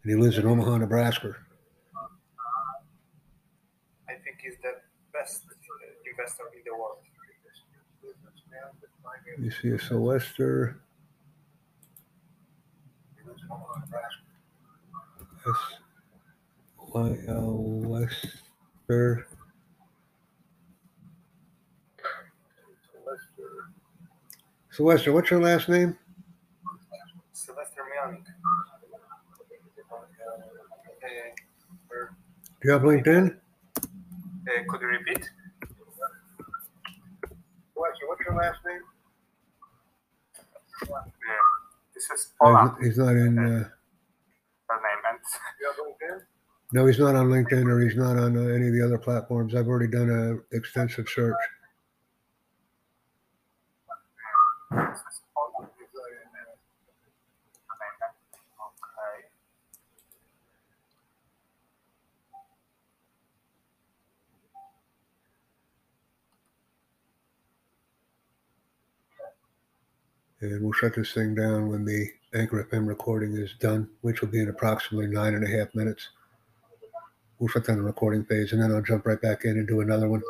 And 0.02 0.12
he 0.12 0.16
lives 0.16 0.38
in 0.38 0.46
Omaha, 0.46 0.78
Nebraska. 0.78 1.36
I 4.08 4.14
think 4.24 4.38
he's 4.42 4.56
the 4.62 4.72
best 5.12 5.42
uh, 5.44 6.10
investor 6.10 6.44
in 6.56 6.62
the 6.64 6.72
world. 6.78 6.96
You 9.38 9.50
see 9.50 9.68
a 9.70 9.78
Sylvester. 9.78 10.80
S 15.46 15.56
Y 16.94 17.16
L 17.28 17.80
Lester. 17.82 19.26
Sylvester, 24.70 25.12
what's 25.12 25.30
your 25.30 25.40
last 25.42 25.68
name? 25.68 25.96
Sylvester 27.32 27.82
Mianik. 27.82 28.22
Uh, 31.90 32.06
Do 32.60 32.68
you 32.68 32.70
have 32.72 32.82
LinkedIn? 32.82 33.36
uh, 33.36 33.80
could 34.68 34.80
you 34.80 34.86
repeat? 34.88 35.30
Sylvester, 37.78 38.06
what's 38.08 38.20
your 38.26 38.34
last 38.34 38.58
name? 38.66 38.82
Yeah. 40.82 40.98
This 41.94 42.10
is 42.10 42.32
Oh, 42.40 42.74
he's 42.82 42.98
not 42.98 43.14
in. 43.14 43.38
Uh, 43.38 43.42
name. 43.42 43.66
And 45.08 45.18
LinkedIn? 45.78 46.20
No, 46.72 46.86
he's 46.86 46.98
not 46.98 47.14
on 47.14 47.28
LinkedIn 47.28 47.70
or 47.70 47.80
he's 47.80 47.96
not 47.96 48.16
on 48.16 48.36
uh, 48.36 48.52
any 48.52 48.68
of 48.68 48.74
the 48.74 48.84
other 48.84 48.98
platforms. 48.98 49.54
I've 49.54 49.68
already 49.68 49.90
done 49.90 50.10
an 50.10 50.42
extensive 50.52 51.08
search. 51.08 51.36
this 54.72 54.98
is 54.98 55.20
Poland. 55.34 55.70
Okay. 55.70 56.94
And 70.40 70.62
we'll 70.62 70.72
shut 70.72 70.94
this 70.94 71.12
thing 71.12 71.34
down 71.34 71.68
when 71.68 71.84
the 71.84 72.08
Anchor 72.34 72.68
FM 72.70 72.86
recording 72.86 73.36
is 73.36 73.54
done, 73.58 73.88
which 74.02 74.20
will 74.20 74.28
be 74.28 74.40
in 74.40 74.48
approximately 74.48 75.08
nine 75.08 75.34
and 75.34 75.44
a 75.44 75.58
half 75.58 75.74
minutes. 75.74 76.10
We'll 77.38 77.48
shut 77.48 77.66
down 77.66 77.78
the 77.78 77.82
recording 77.82 78.24
phase 78.24 78.52
and 78.52 78.62
then 78.62 78.72
I'll 78.72 78.82
jump 78.82 79.06
right 79.06 79.20
back 79.20 79.44
in 79.44 79.52
and 79.52 79.66
do 79.66 79.80
another 79.80 80.08
one. 80.08 80.22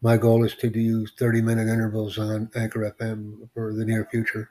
My 0.00 0.16
goal 0.16 0.44
is 0.44 0.54
to 0.56 0.70
do 0.70 1.06
30 1.06 1.42
minute 1.42 1.68
intervals 1.68 2.18
on 2.18 2.50
Anchor 2.54 2.94
FM 2.98 3.48
for 3.52 3.72
the 3.72 3.84
near 3.84 4.06
future 4.10 4.50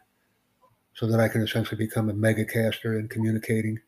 so 0.93 1.07
that 1.07 1.19
I 1.19 1.27
can 1.27 1.41
essentially 1.41 1.77
become 1.77 2.09
a 2.09 2.13
megacaster 2.13 2.99
in 2.99 3.07
communicating. 3.07 3.79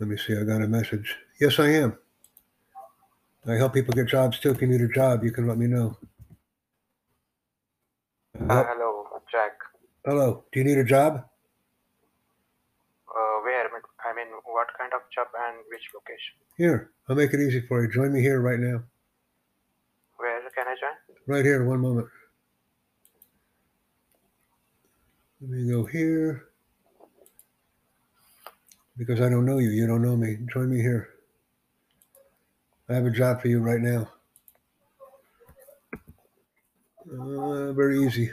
Let 0.00 0.08
me 0.08 0.16
see. 0.16 0.34
I 0.34 0.44
got 0.44 0.62
a 0.62 0.66
message. 0.66 1.18
Yes, 1.38 1.58
I 1.58 1.68
am. 1.68 1.98
I 3.46 3.54
help 3.54 3.74
people 3.74 3.92
get 3.92 4.06
jobs 4.08 4.38
too. 4.38 4.50
If 4.50 4.62
you 4.62 4.66
need 4.66 4.80
a 4.80 4.88
job, 4.88 5.22
you 5.22 5.30
can 5.30 5.46
let 5.46 5.58
me 5.58 5.66
know. 5.66 5.98
Uh, 8.48 8.64
hello, 8.66 9.04
Jack. 9.30 9.52
Hello. 10.06 10.44
Do 10.52 10.60
you 10.60 10.64
need 10.64 10.78
a 10.78 10.84
job? 10.84 11.26
Uh, 13.08 13.36
where? 13.44 13.66
I 13.66 14.14
mean, 14.16 14.28
what 14.46 14.68
kind 14.78 14.90
of 14.94 15.02
job 15.14 15.26
and 15.38 15.58
which 15.70 15.82
location? 15.94 16.34
Here, 16.56 16.90
I'll 17.06 17.16
make 17.16 17.34
it 17.34 17.40
easy 17.40 17.60
for 17.68 17.82
you. 17.82 17.92
Join 17.92 18.14
me 18.14 18.22
here 18.22 18.40
right 18.40 18.58
now. 18.58 18.82
Where 20.16 20.40
can 20.54 20.66
I 20.66 20.76
join? 20.80 21.16
Right 21.26 21.44
here. 21.44 21.62
One 21.62 21.80
moment. 21.80 22.08
Let 25.42 25.50
me 25.50 25.70
go 25.70 25.84
here. 25.84 26.49
Because 29.00 29.22
I 29.22 29.30
don't 29.30 29.46
know 29.46 29.56
you. 29.56 29.70
You 29.70 29.86
don't 29.86 30.02
know 30.02 30.14
me. 30.14 30.36
Join 30.52 30.68
me 30.68 30.76
here. 30.76 31.08
I 32.86 32.92
have 32.92 33.06
a 33.06 33.10
job 33.10 33.40
for 33.40 33.48
you 33.48 33.60
right 33.60 33.80
now. 33.80 34.10
Uh, 37.10 37.72
very 37.72 38.04
easy. 38.04 38.30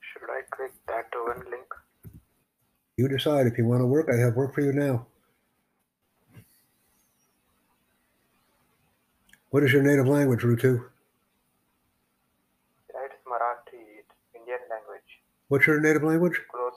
Should 0.00 0.28
I 0.28 0.42
click 0.50 0.72
that 0.88 1.06
one 1.14 1.44
link? 1.48 1.68
You 2.96 3.06
decide 3.06 3.46
if 3.46 3.56
you 3.56 3.66
want 3.66 3.82
to 3.82 3.86
work. 3.86 4.08
I 4.12 4.16
have 4.18 4.34
work 4.34 4.52
for 4.52 4.62
you 4.62 4.72
now. 4.72 5.06
What 9.50 9.62
is 9.62 9.72
your 9.72 9.82
native 9.82 10.08
language, 10.08 10.40
Rutu? 10.40 10.90
Yeah, 12.90 13.06
it 13.06 13.12
is 13.14 13.22
Marathi, 13.30 14.02
it's 14.02 14.14
Indian 14.34 14.58
language. 14.70 15.10
What's 15.48 15.66
your 15.66 15.80
native 15.80 16.02
language? 16.02 16.40
Close. 16.50 16.72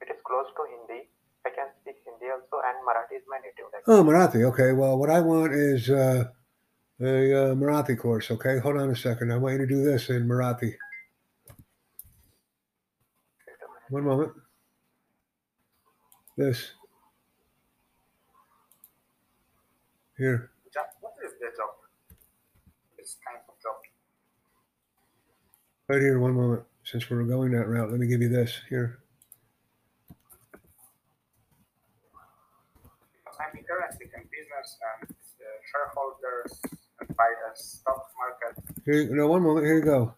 It 0.00 0.08
is 0.10 0.18
close 0.26 0.50
to 0.56 0.62
Hindi. 0.66 1.06
I 1.46 1.50
can 1.54 1.70
speak 1.82 2.02
Hindi 2.02 2.26
also, 2.32 2.58
and 2.64 2.80
Marathi 3.58 3.64
is 3.64 3.72
my 3.72 3.72
native 3.72 3.72
language. 3.72 3.86
Oh, 3.86 4.04
Marathi. 4.04 4.44
Okay. 4.52 4.72
Well, 4.72 4.98
what 4.98 5.10
I 5.10 5.20
want 5.20 5.52
is 5.52 5.90
uh, 5.90 6.28
a 7.00 7.52
uh, 7.52 7.54
Marathi 7.54 7.98
course. 7.98 8.30
Okay. 8.30 8.58
Hold 8.58 8.76
on 8.76 8.90
a 8.90 8.96
second. 8.96 9.32
I 9.32 9.36
want 9.36 9.54
you 9.54 9.66
to 9.66 9.66
do 9.66 9.84
this 9.84 10.10
in 10.10 10.26
Marathi. 10.26 10.60
Wait 10.62 10.80
a 13.48 13.64
minute. 13.64 13.90
One 13.90 14.04
moment. 14.04 14.32
This. 16.36 16.72
Here. 20.16 20.50
What 21.00 21.12
is 21.24 21.32
the 21.40 21.46
job? 21.56 21.70
This 22.98 23.16
kind 23.26 23.38
of 23.48 23.62
job. 23.62 23.76
Right 25.88 26.00
here, 26.00 26.18
one 26.18 26.34
moment. 26.34 26.62
Since 26.84 27.10
we're 27.10 27.22
going 27.24 27.52
that 27.52 27.68
route, 27.68 27.90
let 27.90 28.00
me 28.00 28.06
give 28.06 28.22
you 28.22 28.28
this 28.28 28.60
here. 28.68 28.98
I'm 33.38 33.58
interested 33.58 34.10
and 34.80 35.10
uh, 35.10 35.44
shareholders 35.70 36.60
and 37.00 37.16
by 37.16 37.28
the 37.28 37.50
stock 37.58 38.06
market. 38.18 38.62
Here, 38.84 39.02
you- 39.02 39.16
no, 39.16 39.28
one 39.28 39.42
moment. 39.42 39.66
Here 39.66 39.76
you 39.78 39.84
go. 39.84 40.14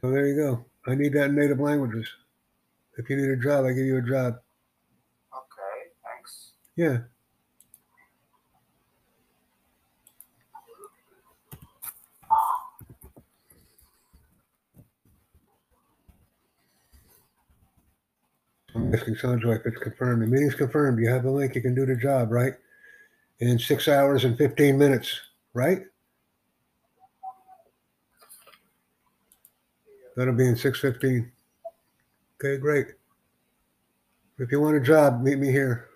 So 0.00 0.10
there 0.10 0.26
you 0.26 0.36
go. 0.36 0.64
I 0.86 0.94
need 0.94 1.12
that 1.14 1.26
in 1.26 1.36
native 1.36 1.60
languages. 1.60 2.08
If 2.98 3.08
you 3.10 3.16
need 3.16 3.30
a 3.30 3.36
job, 3.36 3.64
I 3.64 3.72
give 3.72 3.86
you 3.86 3.98
a 3.98 4.02
job. 4.02 4.34
Okay, 5.32 5.76
thanks. 6.04 6.52
Yeah. 6.76 6.98
Asking 18.92 19.16
Sandra 19.16 19.52
if 19.52 19.66
it's 19.66 19.78
confirmed. 19.78 20.22
The 20.22 20.26
meeting's 20.26 20.54
confirmed. 20.54 20.98
You 20.98 21.08
have 21.10 21.22
the 21.22 21.30
link. 21.30 21.54
You 21.54 21.62
can 21.62 21.74
do 21.74 21.86
the 21.86 21.96
job, 21.96 22.32
right? 22.32 22.54
In 23.38 23.58
six 23.58 23.88
hours 23.88 24.24
and 24.24 24.36
15 24.36 24.76
minutes, 24.76 25.20
right? 25.54 25.82
That'll 30.16 30.34
be 30.34 30.46
in 30.46 30.54
6.15. 30.54 31.30
Okay, 32.42 32.58
great. 32.58 32.88
If 34.38 34.50
you 34.50 34.60
want 34.60 34.76
a 34.76 34.80
job, 34.80 35.22
meet 35.22 35.38
me 35.38 35.50
here. 35.50 35.88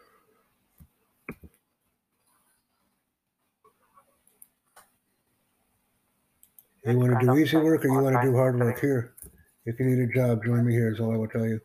You 6.87 6.99
want 6.99 7.19
to 7.19 7.27
do 7.27 7.37
easy 7.39 7.57
work 7.57 7.83
or 7.85 7.89
you 7.89 8.03
want 8.03 8.15
to 8.17 8.23
do 8.23 8.37
hard 8.37 8.61
work 8.61 8.79
here? 8.79 9.15
If 9.65 9.81
you 9.81 9.87
need 9.87 10.11
a 10.11 10.13
job, 10.13 10.45
join 10.45 10.67
me 10.67 10.75
here 10.75 10.93
is 10.93 11.01
all 11.01 11.15
I 11.15 11.17
will 11.17 11.29
tell 11.29 11.47
you. 11.47 11.59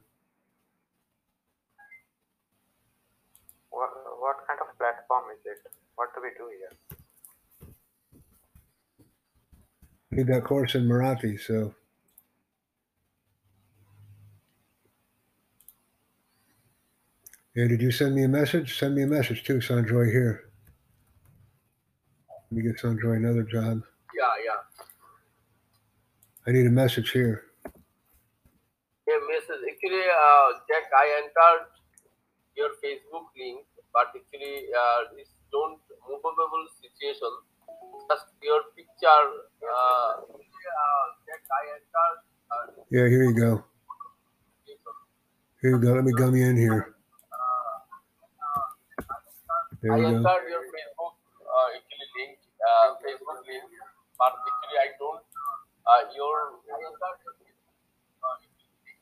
What, 3.69 3.89
what 4.19 4.37
kind 4.47 4.59
of 4.61 4.77
platform 4.77 5.25
is 5.35 5.45
it? 5.45 5.71
What 5.95 6.15
do 6.15 6.21
we 6.21 6.29
do 6.37 6.47
here? 6.47 6.77
Need 10.11 10.27
that 10.27 10.43
course 10.43 10.73
in 10.75 10.87
Marathi, 10.87 11.39
so. 11.39 11.75
Yeah, 17.55 17.67
did 17.67 17.81
you 17.81 17.91
send 17.91 18.15
me 18.15 18.23
a 18.23 18.27
message? 18.27 18.79
Send 18.79 18.95
me 18.95 19.03
a 19.03 19.07
message 19.07 19.43
too, 19.43 19.57
Sanjoy 19.57 20.11
here. 20.11 20.49
Let 22.29 22.51
me 22.51 22.63
get 22.63 22.81
Sanjoy 22.81 23.17
another 23.17 23.43
job. 23.43 23.81
Yeah, 24.15 24.33
yeah. 24.45 24.61
I 26.47 26.51
need 26.51 26.65
a 26.65 26.71
message 26.71 27.11
here. 27.11 27.43
Yeah, 27.65 29.19
Mrs. 29.29 29.61
Actually, 29.69 30.05
uh, 30.05 30.47
Jack, 30.69 30.89
I 30.97 31.21
entered 31.21 31.67
your 32.55 32.69
Facebook 32.81 33.29
link, 33.37 33.65
but 33.93 34.07
actually, 34.15 34.69
uh, 34.73 35.17
it's 35.17 35.33
don't 35.51 35.81
movable 36.07 36.65
situation. 36.81 37.29
Just 38.09 38.25
your 38.41 38.61
picture. 38.75 39.25
Uh, 39.61 40.25
actually, 40.33 40.49
Jack, 41.27 41.43
I 41.49 41.61
entered. 41.77 42.19
Yeah, 42.89 43.07
here 43.07 43.23
you 43.23 43.35
go. 43.35 43.63
Here 45.61 45.71
you 45.71 45.79
go. 45.79 45.93
Let 45.93 46.03
me 46.03 46.13
gum 46.13 46.35
you 46.35 46.45
in 46.45 46.57
here. 46.57 46.95
There 49.81 49.93
I 49.93 49.99
go. 49.99 50.07
entered 50.07 50.47
your 50.49 50.63
Facebook 50.75 51.15
uh, 51.59 51.75
actually 51.75 52.07
link, 52.19 52.39
uh, 52.59 52.95
Facebook 52.99 53.39
link, 53.47 53.63
but 54.17 54.33
actually 54.35 54.77
I 54.79 54.91
don't. 54.99 55.23
Uh, 55.87 56.03
your 56.15 56.59
I 56.67 56.79
entered 56.83 57.19
your 57.23 57.35
Facebook, 57.39 57.79
actually 58.27 58.75
link, 58.83 58.99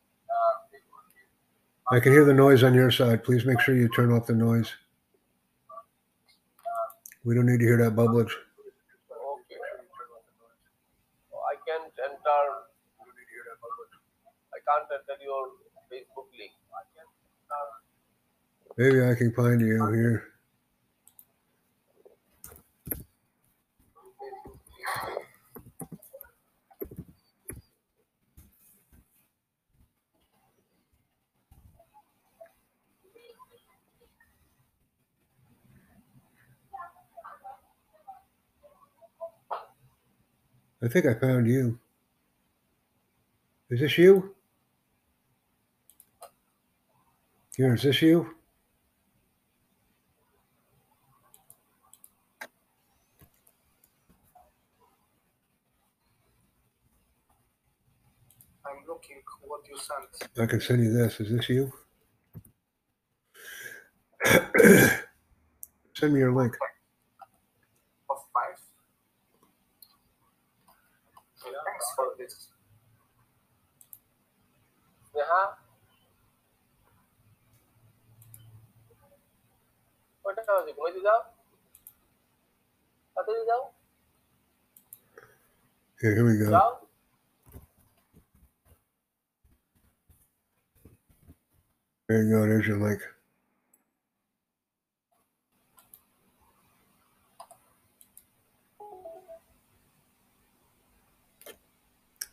Facebook 0.70 1.06
link. 1.14 1.26
I 1.90 2.00
can 2.00 2.12
hear 2.12 2.26
the 2.26 2.34
noise 2.34 2.64
on 2.64 2.74
your 2.74 2.92
side. 2.92 3.24
Please 3.24 3.46
make 3.46 3.60
sure 3.60 3.76
you 3.76 3.90
turn 3.90 4.12
off 4.12 4.28
the 4.28 4.34
noise. 4.34 4.72
We 7.24 7.36
don't 7.36 7.46
need 7.46 7.60
to 7.60 7.66
hear 7.66 7.78
that 7.78 7.96
bubblage. 7.96 8.32
Okay. 8.32 9.62
I 11.42 11.56
can't 11.66 11.92
enter. 12.06 12.68
Your 15.08 15.48
Facebook 15.92 16.28
link. 16.38 16.52
Maybe 18.78 19.02
I 19.02 19.16
can 19.16 19.32
find 19.34 19.62
you 19.62 19.88
here. 19.88 20.24
I 40.84 40.88
think 40.90 41.06
I 41.06 41.16
found 41.16 41.48
you. 41.48 41.80
Is 43.70 43.80
this 43.80 43.98
you? 43.98 44.37
Here, 47.58 47.74
is 47.74 47.82
this 47.82 48.02
you? 48.04 48.36
I'm 58.64 58.76
looking 58.88 59.24
what 59.42 59.62
you 59.68 59.76
sent. 59.76 60.30
I 60.40 60.46
can 60.46 60.62
send 60.62 60.84
you 60.84 60.94
this. 60.94 61.20
Is 61.20 61.32
this 61.32 61.50
you? 61.50 61.74
send 65.96 66.14
me 66.14 66.20
your 66.20 66.36
link. 66.36 66.56
Of 68.12 68.18
five. 68.36 68.60
Thanks 71.42 71.92
for 71.96 72.14
this. 72.20 72.50
Sneha? 75.12 75.56
কটা 80.47 80.47
বাজে 80.57 80.73
ঘুমাইতে 80.77 81.01
যাও 81.07 81.21
তাড়াতাড়ি 83.17 83.45
যাও 83.51 83.63
Here, 86.01 86.15
here 86.17 86.27
we 86.31 86.37
go. 86.43 86.49
যাও 86.55 86.71
There 92.09 92.23
you 92.23 92.31
go. 92.35 92.41
There's 92.49 92.67
your 92.71 92.81
link. 92.87 93.03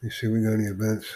You 0.04 0.10
see, 0.10 0.28
we 0.28 0.44
got 0.44 0.54
any 0.54 0.66
events? 0.66 1.08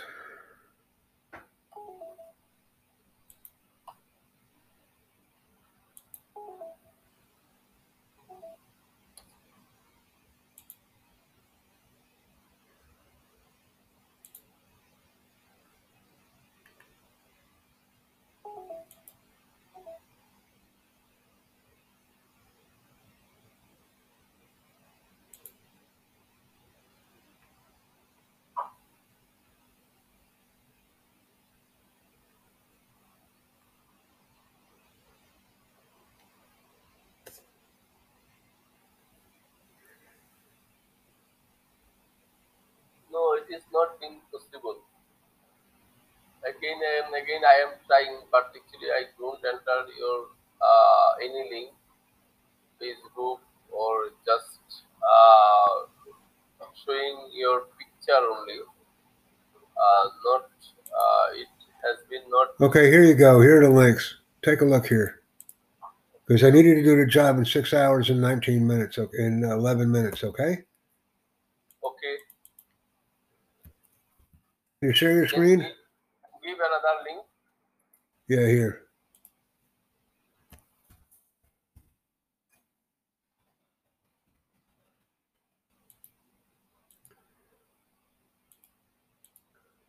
Is 43.55 43.63
not 43.73 44.01
being 44.01 44.21
possible. 44.33 44.79
Again 46.45 46.79
and 46.79 47.15
again 47.15 47.43
I 47.43 47.67
am 47.67 47.73
trying, 47.87 48.23
but 48.31 48.55
actually 48.55 48.91
I 48.95 49.11
don't 49.19 49.43
enter 49.43 49.79
your 49.99 50.19
uh, 50.63 51.11
any 51.23 51.43
link, 51.51 51.71
Facebook 52.81 53.41
or 53.71 54.15
just 54.25 54.85
uh, 55.03 55.91
showing 56.85 57.31
your 57.35 57.67
picture 57.79 58.23
only. 58.23 58.61
Uh, 59.79 60.09
not 60.25 60.51
uh, 60.91 61.27
it 61.35 61.49
has 61.85 62.03
been 62.11 62.23
not 62.29 62.49
Okay, 62.61 62.91
here 62.91 63.05
you 63.05 63.15
go. 63.15 63.41
Here 63.41 63.61
are 63.61 63.65
the 63.65 63.71
links. 63.71 64.17
Take 64.43 64.61
a 64.61 64.65
look 64.65 64.87
here. 64.87 65.23
Because 66.29 66.45
I 66.45 66.51
need 66.51 66.67
you 66.67 66.75
to 66.75 66.83
do 66.83 66.97
the 66.97 67.07
job 67.07 67.39
in 67.39 67.45
six 67.45 67.73
hours 67.73 68.11
and 68.11 68.21
19 68.21 68.67
minutes, 68.67 68.99
okay, 68.99 69.19
in 69.19 69.45
11 69.45 69.91
minutes, 69.91 70.23
okay? 70.23 70.59
Okay. 71.83 72.17
Can 74.81 74.91
you 74.91 74.95
share 74.95 75.13
your 75.13 75.27
screen? 75.27 75.59
Give, 75.59 75.69
give 76.45 76.57
another 76.57 77.03
link. 77.05 77.25
Yeah, 78.29 78.47
here. 78.47 78.83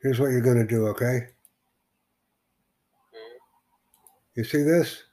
Here's 0.01 0.19
what 0.19 0.31
you're 0.31 0.41
going 0.41 0.57
to 0.57 0.65
do, 0.65 0.87
okay? 0.87 1.05
Okay. 1.05 1.27
You 4.35 4.43
see 4.45 4.63
this? 4.63 5.03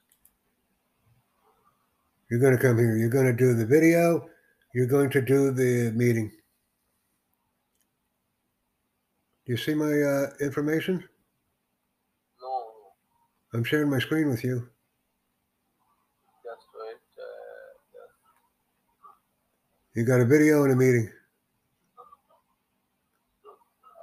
You're 2.30 2.40
going 2.40 2.56
to 2.56 2.62
come 2.62 2.78
here. 2.78 2.96
You're 2.96 3.10
going 3.10 3.26
to 3.26 3.32
do 3.32 3.52
the 3.52 3.66
video. 3.66 4.26
You're 4.74 4.86
going 4.86 5.10
to 5.10 5.20
do 5.20 5.50
the 5.50 5.90
meeting. 5.90 6.30
Do 9.46 9.52
you 9.52 9.56
see 9.56 9.74
my 9.74 9.92
uh, 10.02 10.30
information? 10.40 11.04
No, 12.40 12.64
I'm 13.54 13.64
sharing 13.64 13.90
my 13.90 14.00
screen 14.00 14.28
with 14.28 14.42
you. 14.44 14.68
just 16.44 16.66
wait. 16.74 16.96
Uh, 17.18 17.72
just, 17.92 18.14
You 19.94 20.04
got 20.04 20.20
a 20.20 20.24
video 20.26 20.64
and 20.64 20.72
a 20.72 20.76
meeting. 20.76 21.10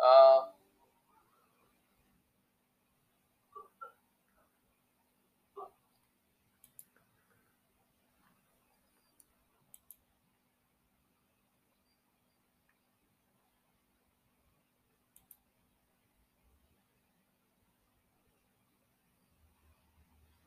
uh, 0.04 0.42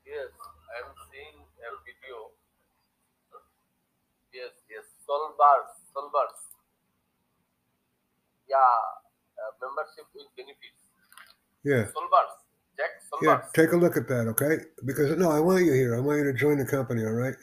yes, 0.07 0.31
I'm 0.79 0.91
seeing 1.11 1.37
a 1.43 1.69
video. 1.85 2.31
Yes, 4.33 4.53
yes, 4.71 4.85
Solvers, 5.09 5.71
Solvers. 5.95 6.39
Yeah, 8.49 8.79
uh, 9.99 10.03
membership 10.03 10.07
with 10.15 10.27
benefits. 10.37 10.77
Yeah. 11.65 11.85
Solvers, 11.93 12.33
Jack 12.77 12.91
Yeah, 13.23 13.41
take 13.55 13.73
a 13.73 13.77
look 13.77 13.97
at 13.97 14.09
that, 14.09 14.29
okay? 14.29 14.65
Because 14.85 15.17
no, 15.17 15.31
I 15.31 15.41
want 15.41 15.65
you 15.65 15.73
here. 15.73 15.97
I 15.97 16.01
want 16.01 16.19
you 16.19 16.25
to 16.25 16.33
join 16.33 16.59
the 16.59 16.67
company, 16.67 17.05
all 17.05 17.13
right? 17.13 17.35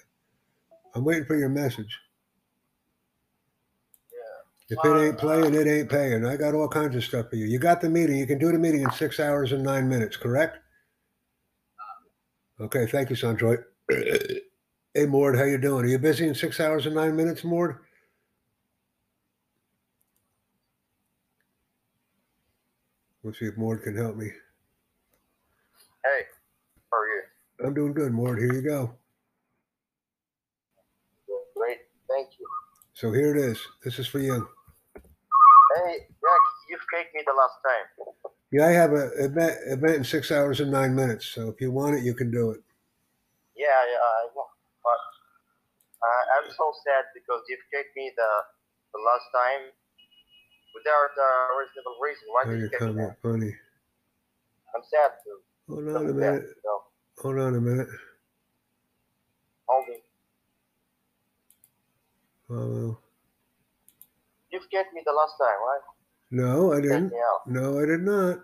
I'm 0.95 1.03
waiting 1.03 1.25
for 1.25 1.35
your 1.35 1.49
message. 1.49 1.99
Yeah. 4.69 4.77
If 4.77 4.85
it 4.85 5.07
ain't 5.07 5.17
playing, 5.17 5.55
it 5.55 5.67
ain't 5.67 5.89
paying. 5.89 6.25
I 6.25 6.37
got 6.37 6.53
all 6.53 6.67
kinds 6.67 6.95
of 6.95 7.03
stuff 7.03 7.29
for 7.29 7.35
you. 7.35 7.45
You 7.45 7.59
got 7.59 7.81
the 7.81 7.89
meeting. 7.89 8.17
You 8.17 8.27
can 8.27 8.37
do 8.37 8.51
the 8.51 8.59
meeting 8.59 8.83
in 8.83 8.91
six 8.91 9.19
hours 9.19 9.51
and 9.51 9.63
nine 9.63 9.89
minutes, 9.89 10.17
correct? 10.17 10.59
Okay, 12.59 12.85
thank 12.85 13.09
you, 13.09 13.15
Sanjoy. 13.15 13.57
hey, 14.93 15.05
Mord, 15.07 15.37
how 15.37 15.43
you 15.43 15.57
doing? 15.57 15.85
Are 15.85 15.89
you 15.89 15.97
busy 15.97 16.27
in 16.27 16.35
six 16.35 16.59
hours 16.59 16.85
and 16.85 16.95
nine 16.95 17.15
minutes, 17.15 17.43
Mord? 17.43 17.77
Let's 23.23 23.39
see 23.39 23.45
if 23.45 23.57
Mord 23.57 23.83
can 23.83 23.95
help 23.97 24.17
me. 24.17 24.27
Hey, 26.05 26.23
how 26.91 26.97
are 26.99 27.07
you? 27.07 27.23
I'm 27.65 27.73
doing 27.73 27.93
good, 27.93 28.11
Mord. 28.13 28.39
Here 28.39 28.53
you 28.53 28.61
go. 28.61 28.95
Great, 31.57 31.79
thank 32.09 32.29
you. 32.39 32.47
So 32.93 33.11
here 33.13 33.35
it 33.35 33.39
is. 33.39 33.59
This 33.83 33.99
is 33.99 34.07
for 34.07 34.19
you. 34.19 34.47
Hey, 35.77 35.97
Jack, 36.09 36.43
you've 36.69 36.85
caked 36.93 37.15
me 37.15 37.21
the 37.25 37.33
last 37.33 37.57
time. 37.63 37.87
Yeah, 38.51 38.67
I 38.67 38.71
have 38.71 38.91
a 38.93 39.11
event, 39.19 39.55
event 39.67 39.95
in 39.95 40.03
six 40.03 40.31
hours 40.31 40.59
and 40.61 40.71
nine 40.71 40.95
minutes. 40.95 41.27
So 41.27 41.49
if 41.49 41.61
you 41.61 41.71
want 41.71 41.95
it, 41.95 42.03
you 42.03 42.13
can 42.13 42.31
do 42.31 42.51
it. 42.51 42.61
Yeah, 43.55 43.67
yeah, 43.89 44.01
I 44.01 44.23
know. 44.35 44.49
But 44.83 45.01
uh, 46.03 46.23
I'm 46.39 46.49
so 46.51 46.73
sad 46.85 47.05
because 47.15 47.41
you've 47.49 47.65
caked 47.73 47.95
me 47.97 48.11
the 48.15 48.31
the 48.93 49.01
last 49.03 49.27
time 49.33 49.63
without 50.75 51.13
a 51.15 51.29
reasonable 51.57 51.97
reason. 52.01 52.25
Why 52.33 52.43
did 52.49 52.59
you 52.61 52.69
cake 52.73 52.85
me? 52.97 53.05
comment 53.05 53.13
funny. 53.23 53.55
I'm 54.75 54.83
sad 54.85 55.17
too. 55.23 55.39
Hold 55.69 55.87
I'm 55.95 56.03
on 56.03 56.09
a 56.09 56.13
sad, 56.17 56.35
minute. 56.35 56.45
So, 56.63 56.71
Hold 57.19 57.39
on 57.39 57.55
a 57.55 57.61
minute. 57.61 57.87
hold 59.69 59.87
me. 59.89 59.97
Oh, 62.49 62.97
You've 64.51 64.69
caked 64.69 64.93
me 64.93 65.01
the 65.05 65.13
last 65.13 65.35
time, 65.39 65.59
right? 65.61 65.85
no, 66.31 66.73
I 66.73 66.81
didn't. 66.81 67.13
out. 67.17 67.43
No, 67.45 67.79
I 67.81 67.85
did 67.85 68.01
not. 68.01 68.39